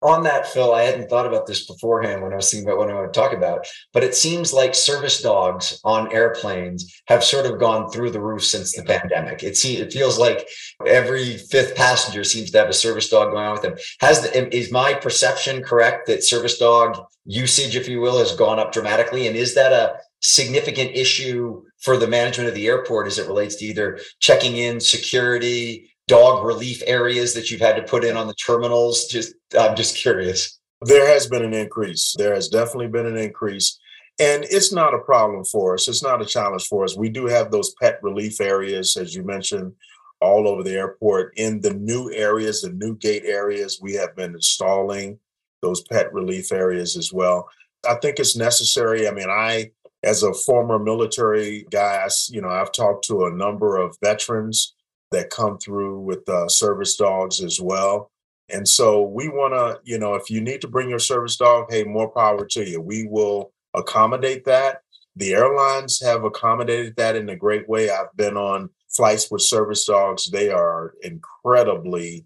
[0.00, 2.90] on that, Phil, I hadn't thought about this beforehand when I was thinking about what
[2.90, 7.46] I want to talk about, but it seems like service dogs on airplanes have sort
[7.46, 9.42] of gone through the roof since the pandemic.
[9.42, 10.46] It seems it feels like
[10.86, 13.74] every fifth passenger seems to have a service dog going on with them.
[14.00, 18.60] Has the, is my perception correct that service dog usage, if you will, has gone
[18.60, 19.26] up dramatically?
[19.26, 23.56] And is that a significant issue for the management of the airport as it relates
[23.56, 28.26] to either checking in, security, dog relief areas that you've had to put in on
[28.26, 29.06] the terminals?
[29.06, 30.58] Just I'm just curious.
[30.82, 32.14] There has been an increase.
[32.18, 33.78] There has definitely been an increase.
[34.20, 35.86] And it's not a problem for us.
[35.86, 36.96] It's not a challenge for us.
[36.96, 39.72] We do have those pet relief areas, as you mentioned,
[40.20, 41.34] all over the airport.
[41.36, 45.20] In the new areas, the new gate areas, we have been installing
[45.62, 47.48] those pet relief areas as well.
[47.88, 49.06] I think it's necessary.
[49.06, 49.70] I mean, I,
[50.02, 54.74] as a former military guy, I, you know, I've talked to a number of veterans
[55.10, 58.10] that come through with uh, service dogs as well.
[58.50, 61.66] And so we want to, you know, if you need to bring your service dog,
[61.70, 62.80] hey, more power to you.
[62.80, 64.82] We will accommodate that.
[65.16, 67.90] The airlines have accommodated that in a great way.
[67.90, 70.30] I've been on flights with service dogs.
[70.30, 72.24] They are incredibly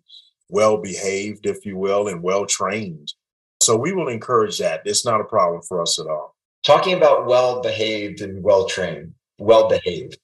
[0.49, 3.15] well behaved, if you will, and well trained.
[3.63, 4.83] So we will encourage that.
[4.85, 6.37] It's not a problem for us at all.
[6.65, 10.19] Talking about well behaved and well trained, well behaved.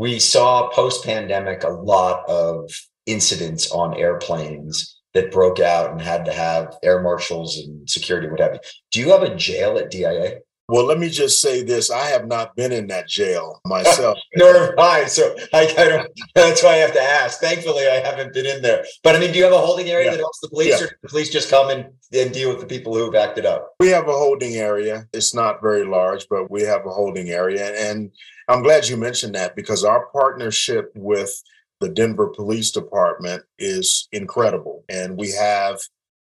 [0.00, 2.72] We saw post pandemic a lot of
[3.04, 8.40] incidents on airplanes that broke out and had to have air marshals and security, what
[8.40, 8.60] have you.
[8.92, 10.38] Do you have a jail at DIA?
[10.70, 14.16] Well, let me just say this: I have not been in that jail myself.
[14.36, 15.06] Nor have I.
[15.06, 16.08] So I, I, don't.
[16.36, 17.40] That's why I have to ask.
[17.40, 18.84] Thankfully, I haven't been in there.
[19.02, 20.10] But I mean, do you have a holding area yeah.
[20.12, 20.86] that helps the police, yeah.
[20.86, 23.72] or the police just come and, and deal with the people who've acted up?
[23.80, 25.08] We have a holding area.
[25.12, 28.12] It's not very large, but we have a holding area, and
[28.46, 31.42] I'm glad you mentioned that because our partnership with
[31.80, 35.80] the Denver Police Department is incredible, and we have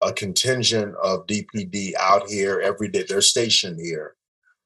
[0.00, 3.02] a contingent of DPD out here every day.
[3.02, 4.14] They're stationed here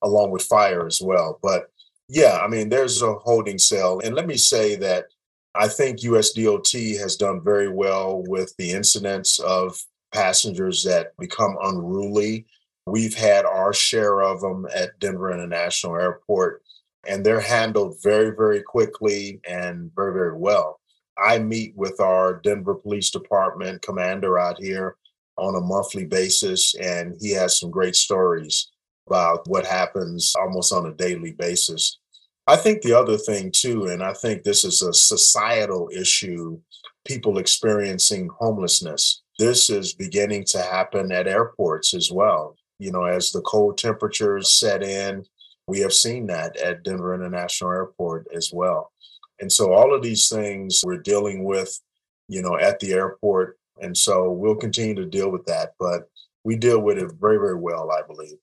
[0.03, 1.39] along with fire as well.
[1.43, 1.71] But
[2.09, 4.01] yeah, I mean, there's a holding cell.
[4.05, 5.07] And let me say that
[5.55, 12.47] I think USDOT has done very well with the incidents of passengers that become unruly.
[12.87, 16.63] We've had our share of them at Denver International Airport,
[17.07, 20.81] and they're handled very, very quickly and very, very well.
[21.23, 24.97] I meet with our Denver Police Department commander out here
[25.37, 28.72] on a monthly basis, and he has some great stories
[29.07, 31.99] about what happens almost on a daily basis.
[32.47, 36.61] I think the other thing, too, and I think this is a societal issue
[37.05, 39.23] people experiencing homelessness.
[39.39, 42.57] This is beginning to happen at airports as well.
[42.79, 45.25] You know, as the cold temperatures set in,
[45.67, 48.93] we have seen that at Denver International Airport as well.
[49.41, 51.81] And so all of these things we're dealing with,
[52.29, 53.59] you know, at the airport.
[53.81, 56.09] And so we'll continue to deal with that, but
[56.45, 58.37] we deal with it very, very well, I believe.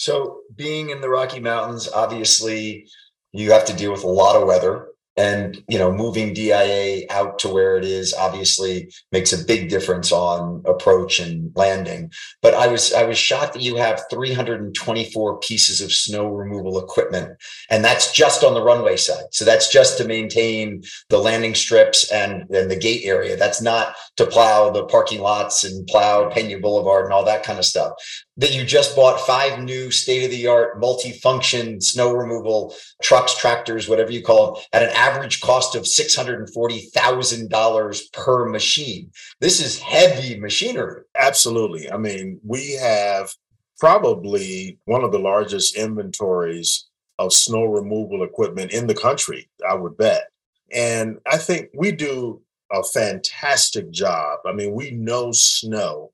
[0.00, 2.86] So, being in the Rocky Mountains, obviously,
[3.32, 4.86] you have to deal with a lot of weather
[5.20, 10.10] and you know moving dia out to where it is obviously makes a big difference
[10.10, 12.10] on approach and landing.
[12.40, 17.36] But i was i was shocked that you have 324 pieces of snow removal equipment
[17.68, 19.24] and that's just on the runway side.
[19.32, 23.36] So that's just to maintain the landing strips and the gate area.
[23.36, 27.58] That's not to plow the parking lots and plow pena boulevard and all that kind
[27.58, 27.92] of stuff.
[28.36, 33.88] That you just bought five new state of the art multi-function snow removal trucks tractors
[33.88, 35.09] whatever you call them at an average
[35.40, 39.10] cost of $640,000 per machine.
[39.40, 41.04] This is heavy machinery.
[41.16, 41.90] Absolutely.
[41.90, 43.32] I mean, we have
[43.78, 46.86] probably one of the largest inventories
[47.18, 50.24] of snow removal equipment in the country, I would bet.
[50.72, 52.42] And I think we do
[52.72, 54.40] a fantastic job.
[54.46, 56.12] I mean, we know snow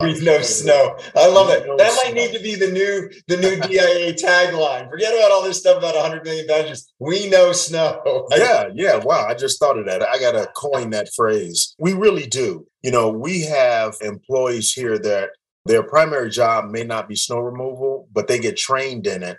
[0.00, 0.96] we know snow.
[1.16, 1.66] I love it.
[1.76, 4.88] That might need to be the new the new DIA tagline.
[4.88, 6.92] Forget about all this stuff about 100 million badges.
[7.00, 8.28] We know snow.
[8.36, 8.96] yeah, yeah.
[8.98, 10.02] Wow, I just thought of that.
[10.02, 11.74] I got to coin that phrase.
[11.80, 12.66] We really do.
[12.82, 15.30] You know, we have employees here that
[15.64, 19.38] their primary job may not be snow removal, but they get trained in it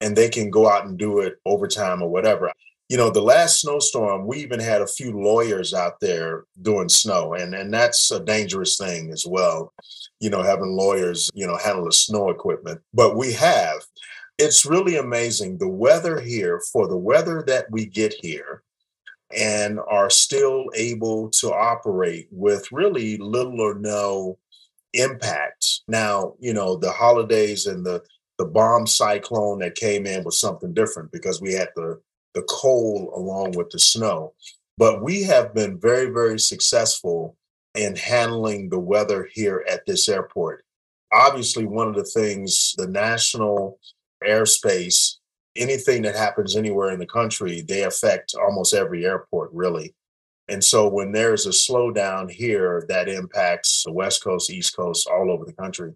[0.00, 2.52] and they can go out and do it overtime or whatever
[2.88, 7.34] you know, the last snowstorm, we even had a few lawyers out there doing snow,
[7.34, 9.72] and and that's a dangerous thing as well.
[10.20, 12.80] You know, having lawyers, you know, handle the snow equipment.
[12.94, 13.84] But we have.
[14.38, 18.62] It's really amazing the weather here for the weather that we get here
[19.34, 24.38] and are still able to operate with really little or no
[24.92, 25.80] impact.
[25.88, 28.02] Now, you know, the holidays and the
[28.38, 31.98] the bomb cyclone that came in was something different because we had the
[32.36, 34.34] the cold along with the snow.
[34.78, 37.34] But we have been very, very successful
[37.74, 40.64] in handling the weather here at this airport.
[41.12, 43.80] Obviously, one of the things the national
[44.22, 45.16] airspace,
[45.56, 49.94] anything that happens anywhere in the country, they affect almost every airport, really.
[50.48, 55.30] And so when there's a slowdown here, that impacts the West Coast, East Coast, all
[55.30, 55.92] over the country.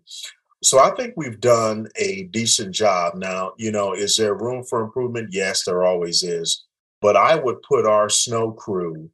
[0.63, 3.15] So I think we've done a decent job.
[3.15, 5.31] Now, you know, is there room for improvement?
[5.33, 6.65] Yes, there always is.
[7.01, 9.11] But I would put our snow crew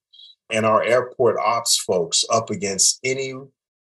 [0.51, 3.35] and our airport ops folks up against any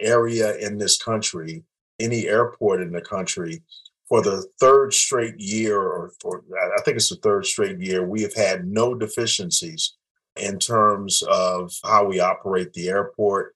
[0.01, 1.62] area in this country,
[2.01, 3.63] any airport in the country.
[4.08, 6.44] For the third straight year, or for
[6.77, 9.94] I think it's the third straight year, we have had no deficiencies
[10.37, 13.54] in terms of how we operate the airport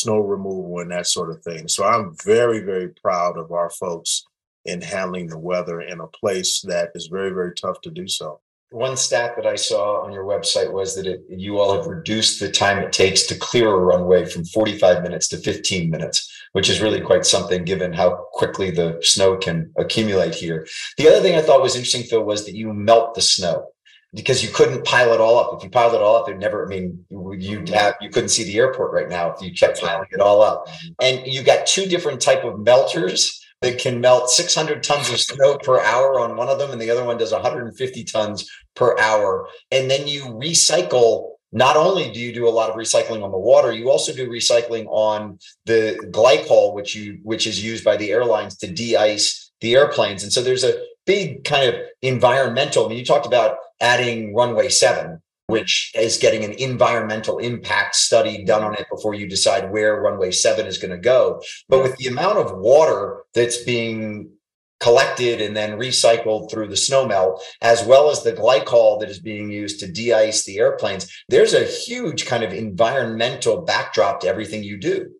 [0.00, 1.68] snow removal and that sort of thing.
[1.68, 4.24] So I'm very, very proud of our folks
[4.64, 8.40] in handling the weather in a place that is very, very tough to do so.
[8.70, 12.38] One stat that I saw on your website was that it, you all have reduced
[12.38, 16.68] the time it takes to clear a runway from 45 minutes to 15 minutes, which
[16.68, 20.66] is really quite something given how quickly the snow can accumulate here.
[20.98, 23.68] The other thing I thought was interesting, Phil, was that you melt the snow.
[24.14, 25.56] Because you couldn't pile it all up.
[25.56, 27.74] If you piled it all up, it never, I mean, you'd mm-hmm.
[27.74, 30.66] have, you couldn't see the airport right now if you kept piling it all up.
[30.66, 30.88] Mm-hmm.
[31.00, 35.58] And you got two different type of melters that can melt 600 tons of snow
[35.58, 39.48] per hour on one of them, and the other one does 150 tons per hour.
[39.70, 41.32] And then you recycle.
[41.50, 44.28] Not only do you do a lot of recycling on the water, you also do
[44.28, 49.74] recycling on the glycol, which you which is used by the airlines to de-ice the
[49.74, 50.22] airplanes.
[50.22, 52.84] And so there's a big kind of environmental.
[52.84, 58.44] I mean, you talked about adding runway seven which is getting an environmental impact study
[58.44, 61.42] done on it before you decide where runway 7 is going to go.
[61.70, 64.30] But with the amount of water that's being
[64.78, 69.50] collected and then recycled through the snowmelt as well as the glycol that is being
[69.50, 74.76] used to de-ice the airplanes there's a huge kind of environmental backdrop to everything you
[74.76, 75.10] do.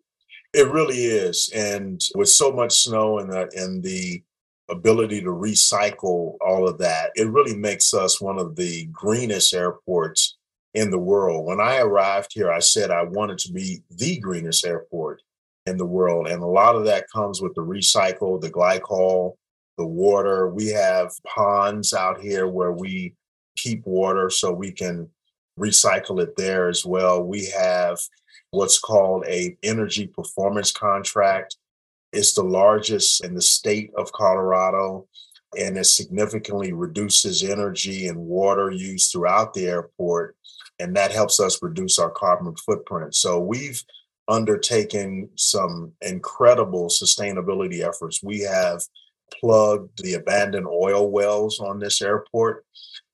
[0.53, 1.51] It really is.
[1.53, 4.23] And with so much snow and the and the
[4.69, 10.37] ability to recycle all of that, it really makes us one of the greenest airports
[10.73, 11.45] in the world.
[11.45, 15.21] When I arrived here, I said I wanted to be the greenest airport
[15.65, 16.27] in the world.
[16.27, 19.33] And a lot of that comes with the recycle, the glycol,
[19.77, 20.49] the water.
[20.49, 23.15] We have ponds out here where we
[23.55, 25.09] keep water so we can
[25.59, 27.23] recycle it there as well.
[27.23, 27.99] We have
[28.51, 31.57] what's called a energy performance contract
[32.11, 35.07] it's the largest in the state of Colorado,
[35.57, 40.35] and it significantly reduces energy and water use throughout the airport.
[40.79, 43.15] And that helps us reduce our carbon footprint.
[43.15, 43.83] So we've
[44.27, 48.23] undertaken some incredible sustainability efforts.
[48.23, 48.81] We have
[49.39, 52.65] plugged the abandoned oil wells on this airport.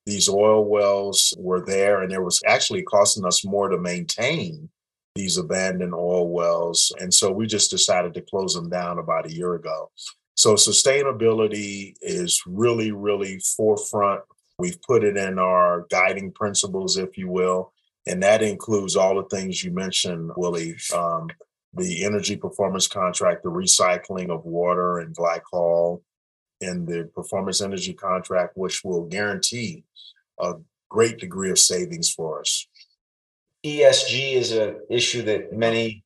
[0.06, 4.70] These oil wells were there, and it was actually costing us more to maintain
[5.16, 6.92] these abandoned oil wells.
[7.00, 9.90] And so we just decided to close them down about a year ago.
[10.36, 14.22] So sustainability is really, really forefront.
[14.60, 17.74] We've put it in our guiding principles, if you will.
[18.08, 21.30] And that includes all the things you mentioned, Willie um,
[21.76, 26.02] the energy performance contract, the recycling of water and glycol,
[26.62, 29.84] and the performance energy contract, which will guarantee
[30.40, 30.54] a
[30.90, 32.68] great degree of savings for us.
[33.66, 36.04] ESG is an issue that many,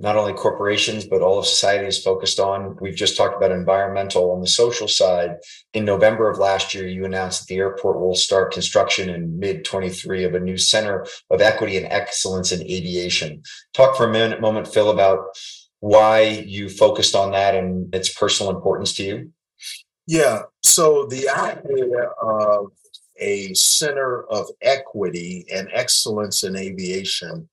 [0.00, 2.76] not only corporations, but all of society is focused on.
[2.80, 4.32] We've just talked about environmental.
[4.32, 5.36] On the social side,
[5.72, 9.64] in November of last year, you announced that the airport will start construction in mid
[9.64, 13.42] 23 of a new center of equity and excellence in aviation.
[13.74, 15.20] Talk for a minute, moment, Phil, about
[15.80, 19.32] why you focused on that and its personal importance to you.
[20.08, 20.42] Yeah.
[20.62, 22.72] So the idea of
[23.18, 27.48] a center of equity and excellence in aviation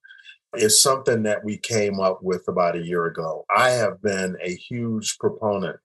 [0.55, 3.45] is something that we came up with about a year ago.
[3.55, 5.77] I have been a huge proponent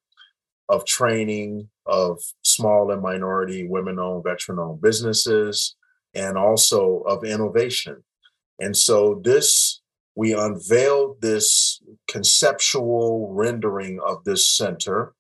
[0.69, 5.75] of training of small and minority women owned, veteran owned businesses,
[6.15, 8.05] and also of innovation.
[8.61, 9.81] And so this,
[10.15, 15.15] we unveiled this conceptual rendering of this center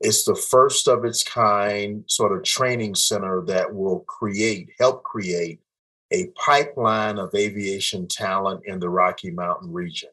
[0.00, 5.60] it's the first of its kind sort of training center that will create, help create
[6.12, 10.10] a pipeline of aviation talent in the Rocky Mountain region.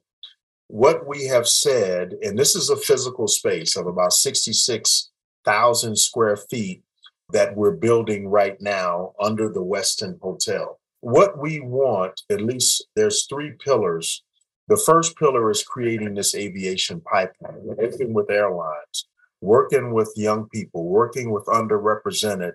[0.68, 6.84] What we have said, and this is a physical space of about 66,000 square feet
[7.32, 10.80] that we're building right now under the Westin Hotel.
[11.02, 14.24] What we want, at least there's three pillars.
[14.68, 19.06] The first pillar is creating this aviation pipeline, working with airlines
[19.42, 22.54] working with young people, working with underrepresented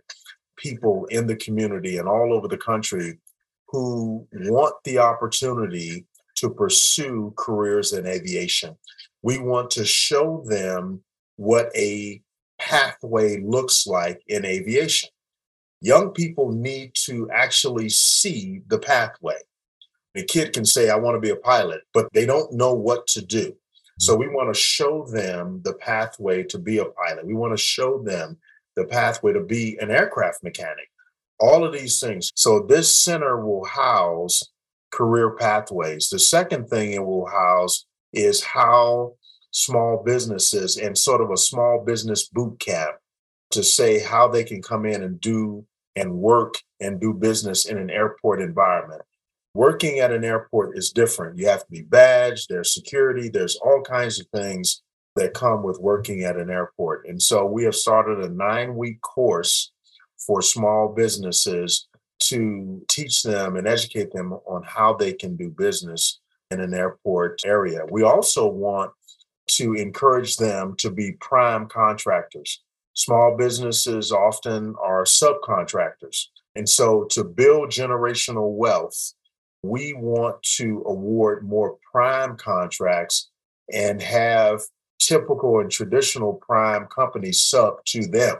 [0.57, 3.19] people in the community and all over the country
[3.69, 6.05] who want the opportunity
[6.37, 8.77] to pursue careers in aviation.
[9.23, 11.03] We want to show them
[11.37, 12.21] what a
[12.59, 15.09] pathway looks like in aviation.
[15.81, 19.37] Young people need to actually see the pathway.
[20.17, 23.07] A kid can say, I want to be a pilot, but they don't know what
[23.09, 23.55] to do.
[24.01, 27.27] So we want to show them the pathway to be a pilot.
[27.27, 28.39] We want to show them
[28.75, 30.89] the pathway to be an aircraft mechanic.
[31.39, 32.31] All of these things.
[32.35, 34.43] So this center will house
[34.91, 36.09] career pathways.
[36.09, 37.85] The second thing it will house
[38.15, 39.17] is how
[39.51, 42.97] small businesses and sort of a small business boot camp
[43.51, 47.77] to say how they can come in and do and work and do business in
[47.77, 49.03] an airport environment
[49.55, 51.39] working at an airport is different.
[51.39, 54.83] You have to be badged, there's security, there's all kinds of things
[55.17, 57.07] that come with working at an airport.
[57.07, 59.73] And so we have started a nine week course
[60.27, 61.89] for small businesses
[62.25, 66.21] to teach them and educate them on how they can do business
[66.51, 67.81] in an airport area.
[67.91, 68.93] We also want
[69.53, 72.63] to encourage them to be prime contractors.
[72.95, 76.27] Small businesses often are subcontractors.
[76.55, 79.15] And so to build generational wealth,
[79.63, 83.31] we want to award more prime contracts
[83.73, 84.63] and have
[84.99, 88.37] typical and traditional prime companies sub to them.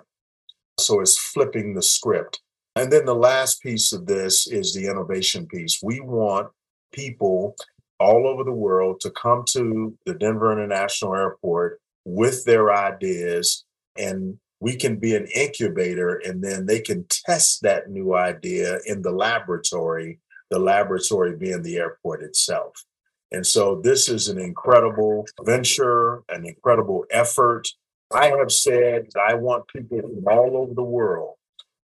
[0.79, 2.41] So it's flipping the script.
[2.77, 5.81] And then the last piece of this is the innovation piece.
[5.83, 6.49] We want
[6.93, 7.57] people
[7.99, 13.65] all over the world to come to the Denver International Airport with their ideas
[13.99, 19.03] and we can be an incubator and then they can test that new idea in
[19.03, 20.19] the laboratory,
[20.51, 22.85] the laboratory being the airport itself.
[23.33, 27.69] And so this is an incredible venture, an incredible effort.
[28.13, 31.37] I have said I want people from all over the world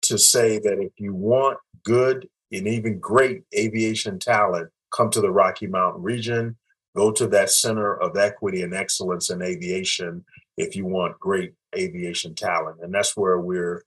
[0.04, 5.32] to say that if you want good and even great aviation talent, come to the
[5.32, 6.58] Rocky Mountain region,
[6.96, 10.26] go to that center of equity and excellence in aviation
[10.58, 12.78] if you want great aviation talent.
[12.82, 13.84] And that's where we're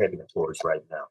[0.00, 1.04] heading towards right now.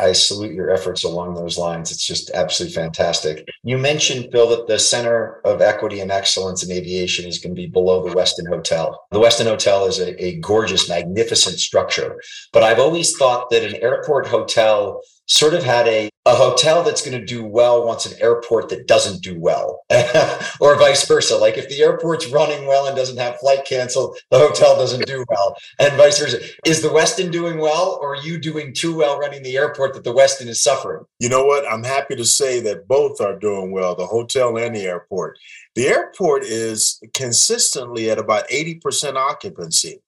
[0.00, 1.90] I salute your efforts along those lines.
[1.90, 3.46] It's just absolutely fantastic.
[3.62, 7.60] You mentioned, Bill, that the Center of Equity and Excellence in Aviation is going to
[7.60, 8.98] be below the Westin Hotel.
[9.10, 12.20] The Westin Hotel is a, a gorgeous, magnificent structure.
[12.52, 17.06] But I've always thought that an airport hotel sort of had a, a hotel that's
[17.06, 19.80] going to do well wants an airport that doesn't do well,
[20.60, 21.36] or vice versa.
[21.36, 25.24] Like if the airport's running well and doesn't have flight cancel, the hotel doesn't do
[25.28, 26.40] well, and vice versa.
[26.66, 30.02] Is the Westin doing well, or are you doing too well running the airport that
[30.02, 31.04] the Westin is suffering?
[31.20, 31.64] You know what?
[31.70, 35.38] I'm happy to say that both are doing well, the hotel and the airport.
[35.76, 40.02] The airport is consistently at about 80% occupancy.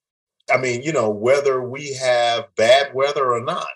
[0.53, 3.69] I mean, you know, whether we have bad weather or not,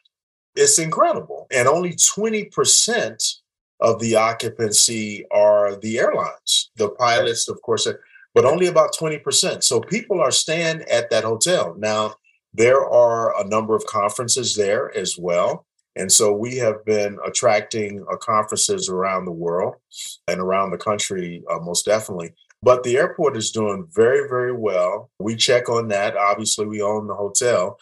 [0.58, 1.48] it's incredible.
[1.52, 3.36] And only 20%
[3.80, 7.88] of the occupancy are the airlines, the pilots, of course,
[8.34, 9.64] but only about 20%.
[9.64, 11.76] So people are staying at that hotel.
[11.78, 12.16] Now,
[12.54, 15.66] there are a number of conferences there as well.
[15.96, 19.76] And so we have been attracting uh, conferences around the world
[20.28, 22.34] and around the country, uh, most definitely.
[22.64, 25.12] But the airport is doing very, very well.
[25.20, 26.18] We check on that.
[26.18, 27.78] Obviously, we own the hotel.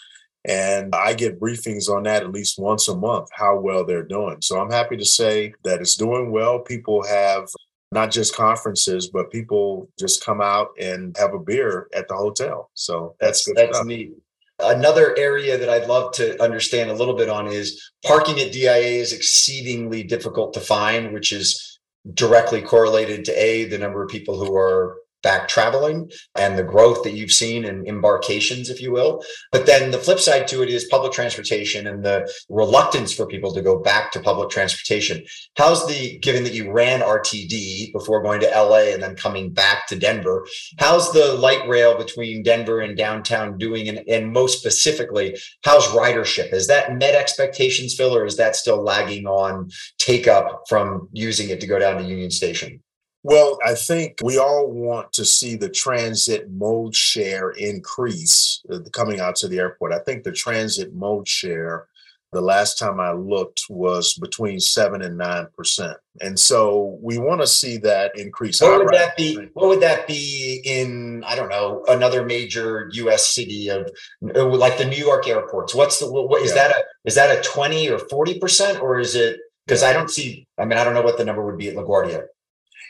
[0.48, 4.42] And I get briefings on that at least once a month, how well they're doing.
[4.42, 6.60] So I'm happy to say that it's doing well.
[6.60, 7.48] People have
[7.92, 12.70] not just conferences, but people just come out and have a beer at the hotel.
[12.76, 14.12] So that's that's, that's neat.
[14.60, 19.02] Another area that I'd love to understand a little bit on is parking at DIA
[19.02, 21.80] is exceedingly difficult to find, which is
[22.14, 27.04] directly correlated to A, the number of people who are back traveling and the growth
[27.04, 29.24] that you've seen in embarkations, if you will.
[29.52, 33.52] But then the flip side to it is public transportation and the reluctance for people
[33.56, 35.26] to go back to public transportation.
[35.58, 39.88] How's the, given that you ran RTD before going to LA and then coming back
[39.88, 40.46] to Denver,
[40.78, 43.90] how's the light rail between Denver and downtown doing?
[43.90, 46.54] And, and most specifically, how's ridership?
[46.54, 51.50] Is that met expectations, Phil, or is that still lagging on take up from using
[51.50, 52.80] it to go down to Union Station?
[53.28, 59.20] Well, I think we all want to see the transit mode share increase uh, coming
[59.20, 59.94] out to the airport.
[59.94, 61.88] I think the transit mode share,
[62.34, 67.42] the last time I looked, was between seven and nine percent, and so we want
[67.42, 68.62] to see that increase.
[68.62, 69.50] What would that be?
[69.54, 71.24] What would that be in?
[71.26, 73.34] I don't know another major U.S.
[73.34, 73.90] city of
[74.36, 75.74] uh, like the New York airports.
[75.74, 76.06] What's the?
[76.12, 76.68] What is yeah.
[76.68, 76.78] that?
[76.78, 79.40] A is that a twenty or forty percent, or is it?
[79.66, 80.46] Because I don't see.
[80.60, 82.28] I mean, I don't know what the number would be at LaGuardia.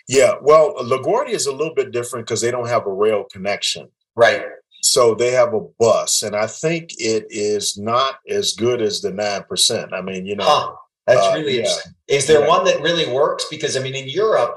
[0.07, 3.89] Yeah, well, LaGuardia is a little bit different because they don't have a rail connection.
[4.15, 4.43] Right.
[4.83, 9.11] So they have a bus, and I think it is not as good as the
[9.11, 9.93] nine percent.
[9.93, 10.75] I mean, you know, huh.
[11.07, 11.73] that's uh, really yeah.
[12.07, 12.47] Is there yeah.
[12.47, 13.45] one that really works?
[13.49, 14.55] Because I mean, in Europe,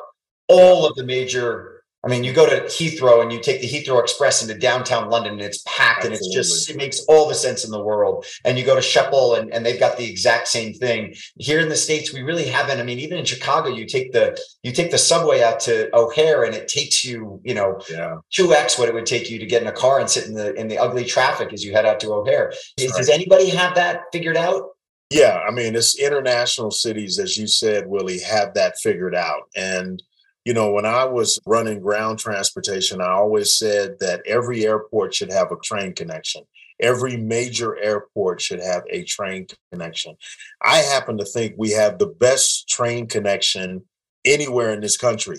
[0.49, 4.01] all of the major I mean, you go to Heathrow and you take the Heathrow
[4.01, 6.17] Express into downtown London and it's packed Absolutely.
[6.17, 8.25] and it's just, it makes all the sense in the world.
[8.45, 11.17] And you go to Schiphol and, and they've got the exact same thing.
[11.39, 12.79] Here in the States, we really haven't.
[12.79, 16.45] I mean, even in Chicago, you take the, you take the subway out to O'Hare
[16.45, 18.19] and it takes you, you know, yeah.
[18.33, 20.55] 2X what it would take you to get in a car and sit in the,
[20.55, 22.53] in the ugly traffic as you head out to O'Hare.
[22.79, 22.91] Right.
[22.97, 24.69] Does anybody have that figured out?
[25.11, 25.41] Yeah.
[25.47, 29.43] I mean, it's international cities, as you said, Willie, have that figured out.
[29.57, 30.01] And,
[30.45, 35.31] you know, when I was running ground transportation, I always said that every airport should
[35.31, 36.45] have a train connection.
[36.81, 40.17] Every major airport should have a train connection.
[40.63, 43.83] I happen to think we have the best train connection
[44.25, 45.39] anywhere in this country.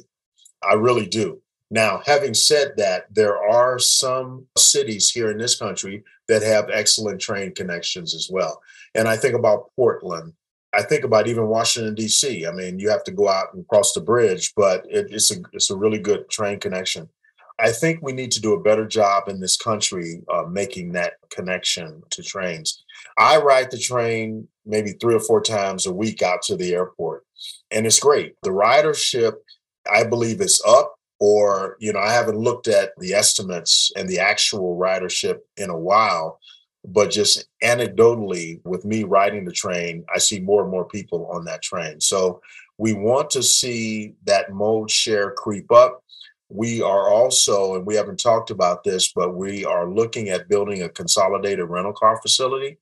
[0.61, 1.41] I really do.
[1.71, 7.21] Now, having said that, there are some cities here in this country that have excellent
[7.21, 8.61] train connections as well.
[8.95, 10.33] And I think about Portland
[10.73, 12.45] I think about even Washington D.C.
[12.45, 15.41] I mean, you have to go out and cross the bridge, but it, it's a
[15.53, 17.09] it's a really good train connection.
[17.59, 21.13] I think we need to do a better job in this country uh, making that
[21.29, 22.83] connection to trains.
[23.17, 27.25] I ride the train maybe three or four times a week out to the airport.
[27.69, 28.35] And it's great.
[28.43, 29.33] The ridership,
[29.91, 34.19] I believe, is up or you know i haven't looked at the estimates and the
[34.19, 36.39] actual ridership in a while
[36.91, 41.45] but just anecdotally with me riding the train i see more and more people on
[41.45, 41.99] that train.
[42.01, 42.41] So
[42.77, 46.01] we want to see that mode share creep up.
[46.47, 50.81] We are also and we haven't talked about this but we are looking at building
[50.81, 52.77] a consolidated rental car facility.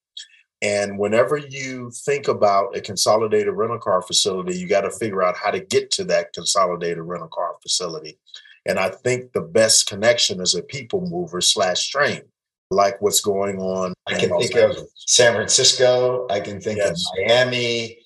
[0.61, 5.37] And whenever you think about a consolidated rental car facility, you got to figure out
[5.37, 8.17] how to get to that consolidated rental car facility.
[8.65, 12.21] And I think the best connection is a people mover slash train,
[12.70, 13.93] like what's going on.
[14.07, 16.28] I can think of San Francisco.
[16.30, 16.89] I can think yes.
[16.89, 17.97] of Miami.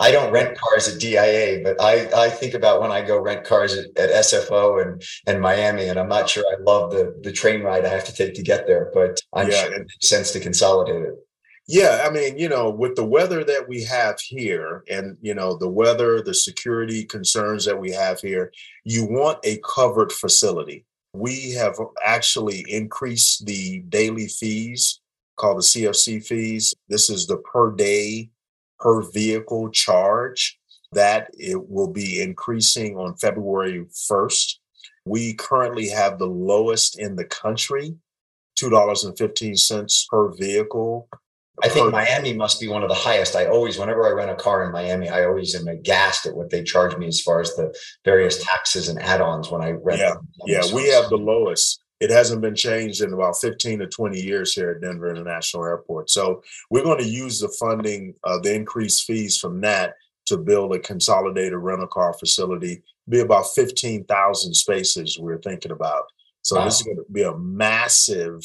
[0.00, 3.44] I don't rent cars at DIA, but I, I think about when I go rent
[3.44, 7.32] cars at, at SFO and, and Miami, and I'm not sure I love the, the
[7.32, 9.64] train ride I have to take to get there, but I'm yeah.
[9.64, 11.14] sure it makes sense to consolidate it.
[11.66, 15.54] Yeah, I mean, you know, with the weather that we have here and, you know,
[15.54, 18.52] the weather, the security concerns that we have here,
[18.84, 20.86] you want a covered facility.
[21.12, 25.00] We have actually increased the daily fees
[25.36, 26.74] called the CFC fees.
[26.88, 28.30] This is the per day,
[28.78, 30.58] per vehicle charge
[30.92, 34.54] that it will be increasing on February 1st.
[35.04, 37.96] We currently have the lowest in the country,
[38.58, 41.08] $2.15 per vehicle
[41.62, 43.34] I think Miami must be one of the highest.
[43.34, 46.50] I always, whenever I rent a car in Miami, I always am aghast at what
[46.50, 50.00] they charge me as far as the various taxes and add-ons when I rent.
[50.00, 50.14] Yeah,
[50.46, 51.82] yeah, we have the lowest.
[52.00, 56.10] It hasn't been changed in about 15 to 20 years here at Denver International Airport.
[56.10, 59.94] So we're going to use the funding, uh, the increased fees from that
[60.26, 62.82] to build a consolidated rental car facility.
[63.08, 66.04] Be about 15,000 spaces we're thinking about.
[66.42, 66.64] So wow.
[66.64, 68.44] this is going to be a massive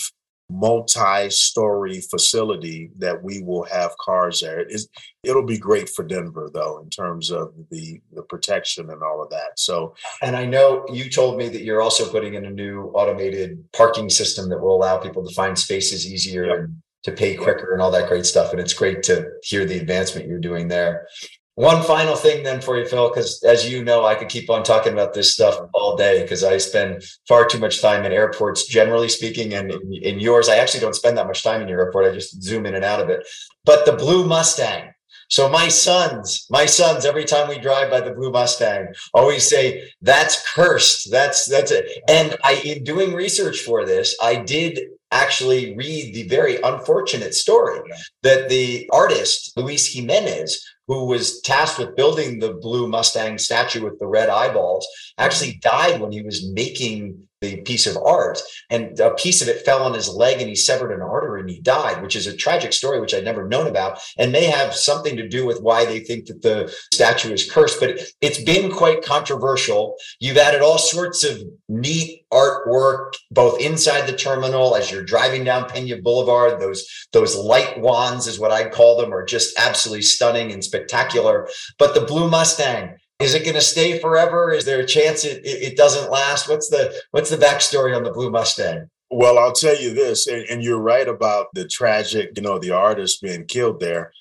[0.49, 4.59] multi-story facility that we will have cars there.
[4.59, 4.87] It is,
[5.23, 9.29] it'll be great for Denver though in terms of the the protection and all of
[9.29, 9.57] that.
[9.57, 13.63] So and I know you told me that you're also putting in a new automated
[13.73, 16.57] parking system that will allow people to find spaces easier yep.
[16.59, 19.77] and to pay quicker and all that great stuff and it's great to hear the
[19.77, 21.07] advancement you're doing there.
[21.55, 24.63] One final thing then for you, Phil, because as you know, I could keep on
[24.63, 28.65] talking about this stuff all day because I spend far too much time in airports,
[28.65, 31.79] generally speaking, and in, in, yours, I actually don't spend that much time in your
[31.79, 32.05] airport.
[32.05, 33.27] I just zoom in and out of it.
[33.65, 34.93] But the blue Mustang.
[35.29, 39.89] So my sons, my sons, every time we drive by the blue Mustang, always say
[40.01, 41.11] that's cursed.
[41.11, 42.03] That's that's it.
[42.07, 44.79] And I, in doing research for this, I did
[45.11, 47.79] actually read the very unfortunate story
[48.23, 53.99] that the artist Luis Jimenez who was tasked with building the blue Mustang statue with
[53.99, 58.41] the red eyeballs, actually died when he was making the piece of art.
[58.69, 61.49] And a piece of it fell on his leg and he severed an artery and
[61.49, 64.73] he died, which is a tragic story, which I'd never known about and may have
[64.73, 67.79] something to do with why they think that the statue is cursed.
[67.79, 69.95] But it's been quite controversial.
[70.19, 75.69] You've added all sorts of neat artwork, both inside the terminal as you're driving down
[75.69, 76.61] Pena Boulevard.
[76.61, 81.49] Those, those light wands is what I call them are just absolutely stunning and spectacular.
[81.77, 84.51] But the blue Mustang, is it going to stay forever?
[84.51, 86.49] Is there a chance it, it, it doesn't last?
[86.49, 88.89] What's the what's the backstory on the Blue Mustang?
[89.09, 92.71] Well, I'll tell you this, and, and you're right about the tragic, you know, the
[92.71, 94.11] artist being killed there.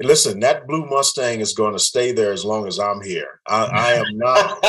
[0.00, 3.40] Listen, that blue Mustang is going to stay there as long as I'm here.
[3.48, 4.58] I, I am not.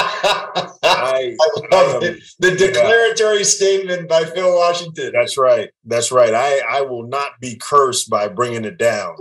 [0.83, 3.43] I, I love I am, the declaratory yeah.
[3.43, 5.11] statement by Phil Washington.
[5.13, 5.69] That's right.
[5.85, 6.33] That's right.
[6.33, 9.17] I, I will not be cursed by bringing it down.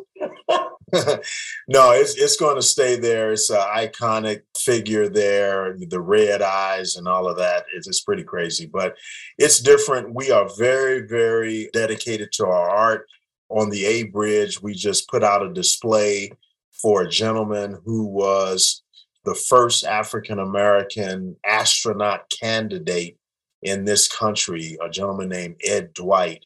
[1.68, 3.32] no, it's it's going to stay there.
[3.32, 7.64] It's an iconic figure there, the red eyes and all of that.
[7.74, 8.96] It's, it's pretty crazy, but
[9.36, 10.14] it's different.
[10.14, 13.06] We are very, very dedicated to our art.
[13.50, 16.30] On the A Bridge, we just put out a display
[16.70, 18.82] for a gentleman who was
[19.24, 23.18] the first African American astronaut candidate
[23.62, 26.44] in this country, a gentleman named Ed Dwight.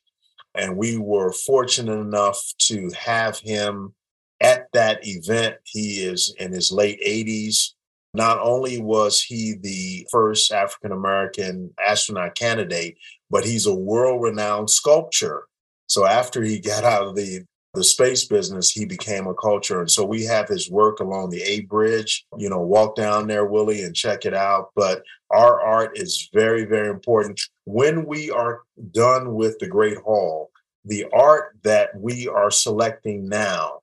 [0.54, 3.94] And we were fortunate enough to have him
[4.42, 5.56] at that event.
[5.64, 7.70] He is in his late 80s.
[8.14, 12.98] Not only was he the first African American astronaut candidate,
[13.30, 15.44] but he's a world renowned sculptor.
[15.86, 19.80] So after he got out of the the space business, he became a culture.
[19.80, 22.26] And so we have his work along the A Bridge.
[22.36, 24.70] You know, walk down there, Willie, and check it out.
[24.76, 27.40] But our art is very, very important.
[27.64, 30.50] When we are done with the Great Hall,
[30.84, 33.81] the art that we are selecting now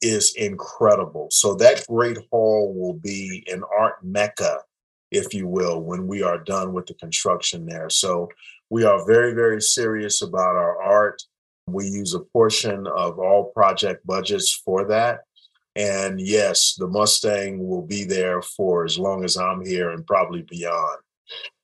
[0.00, 1.28] is incredible.
[1.30, 4.60] So that great hall will be an art mecca,
[5.10, 7.90] if you will, when we are done with the construction there.
[7.90, 8.28] So
[8.70, 11.22] we are very, very serious about our art.
[11.66, 15.20] We use a portion of all project budgets for that.
[15.76, 20.42] And yes, the Mustang will be there for as long as I'm here and probably
[20.42, 20.98] beyond.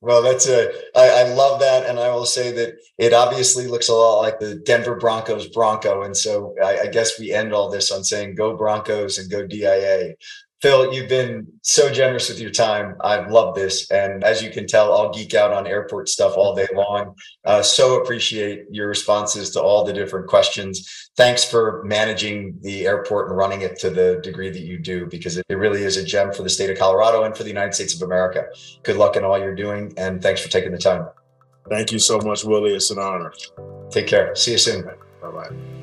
[0.01, 1.87] Well, that's a, I, I love that.
[1.87, 6.03] And I will say that it obviously looks a lot like the Denver Broncos Bronco.
[6.03, 9.47] And so I, I guess we end all this on saying go Broncos and go
[9.47, 10.15] DIA.
[10.65, 12.97] Phil, you've been so generous with your time.
[13.03, 13.91] I've loved this.
[13.91, 17.17] And as you can tell, I'll geek out on airport stuff all day long.
[17.45, 21.11] Uh, so appreciate your responses to all the different questions.
[21.19, 25.37] Thanks for managing the airport and running it to the degree that you do, because
[25.37, 27.95] it really is a gem for the state of Colorado and for the United States
[27.95, 28.47] of America.
[28.85, 29.93] Good luck in all you're doing.
[29.99, 31.07] And thanks for taking the time.
[31.69, 32.75] Thank you so much, Willie.
[32.75, 33.35] It's an honor.
[33.91, 34.35] Take care.
[34.35, 34.83] See you soon.
[35.21, 35.74] Bye bye.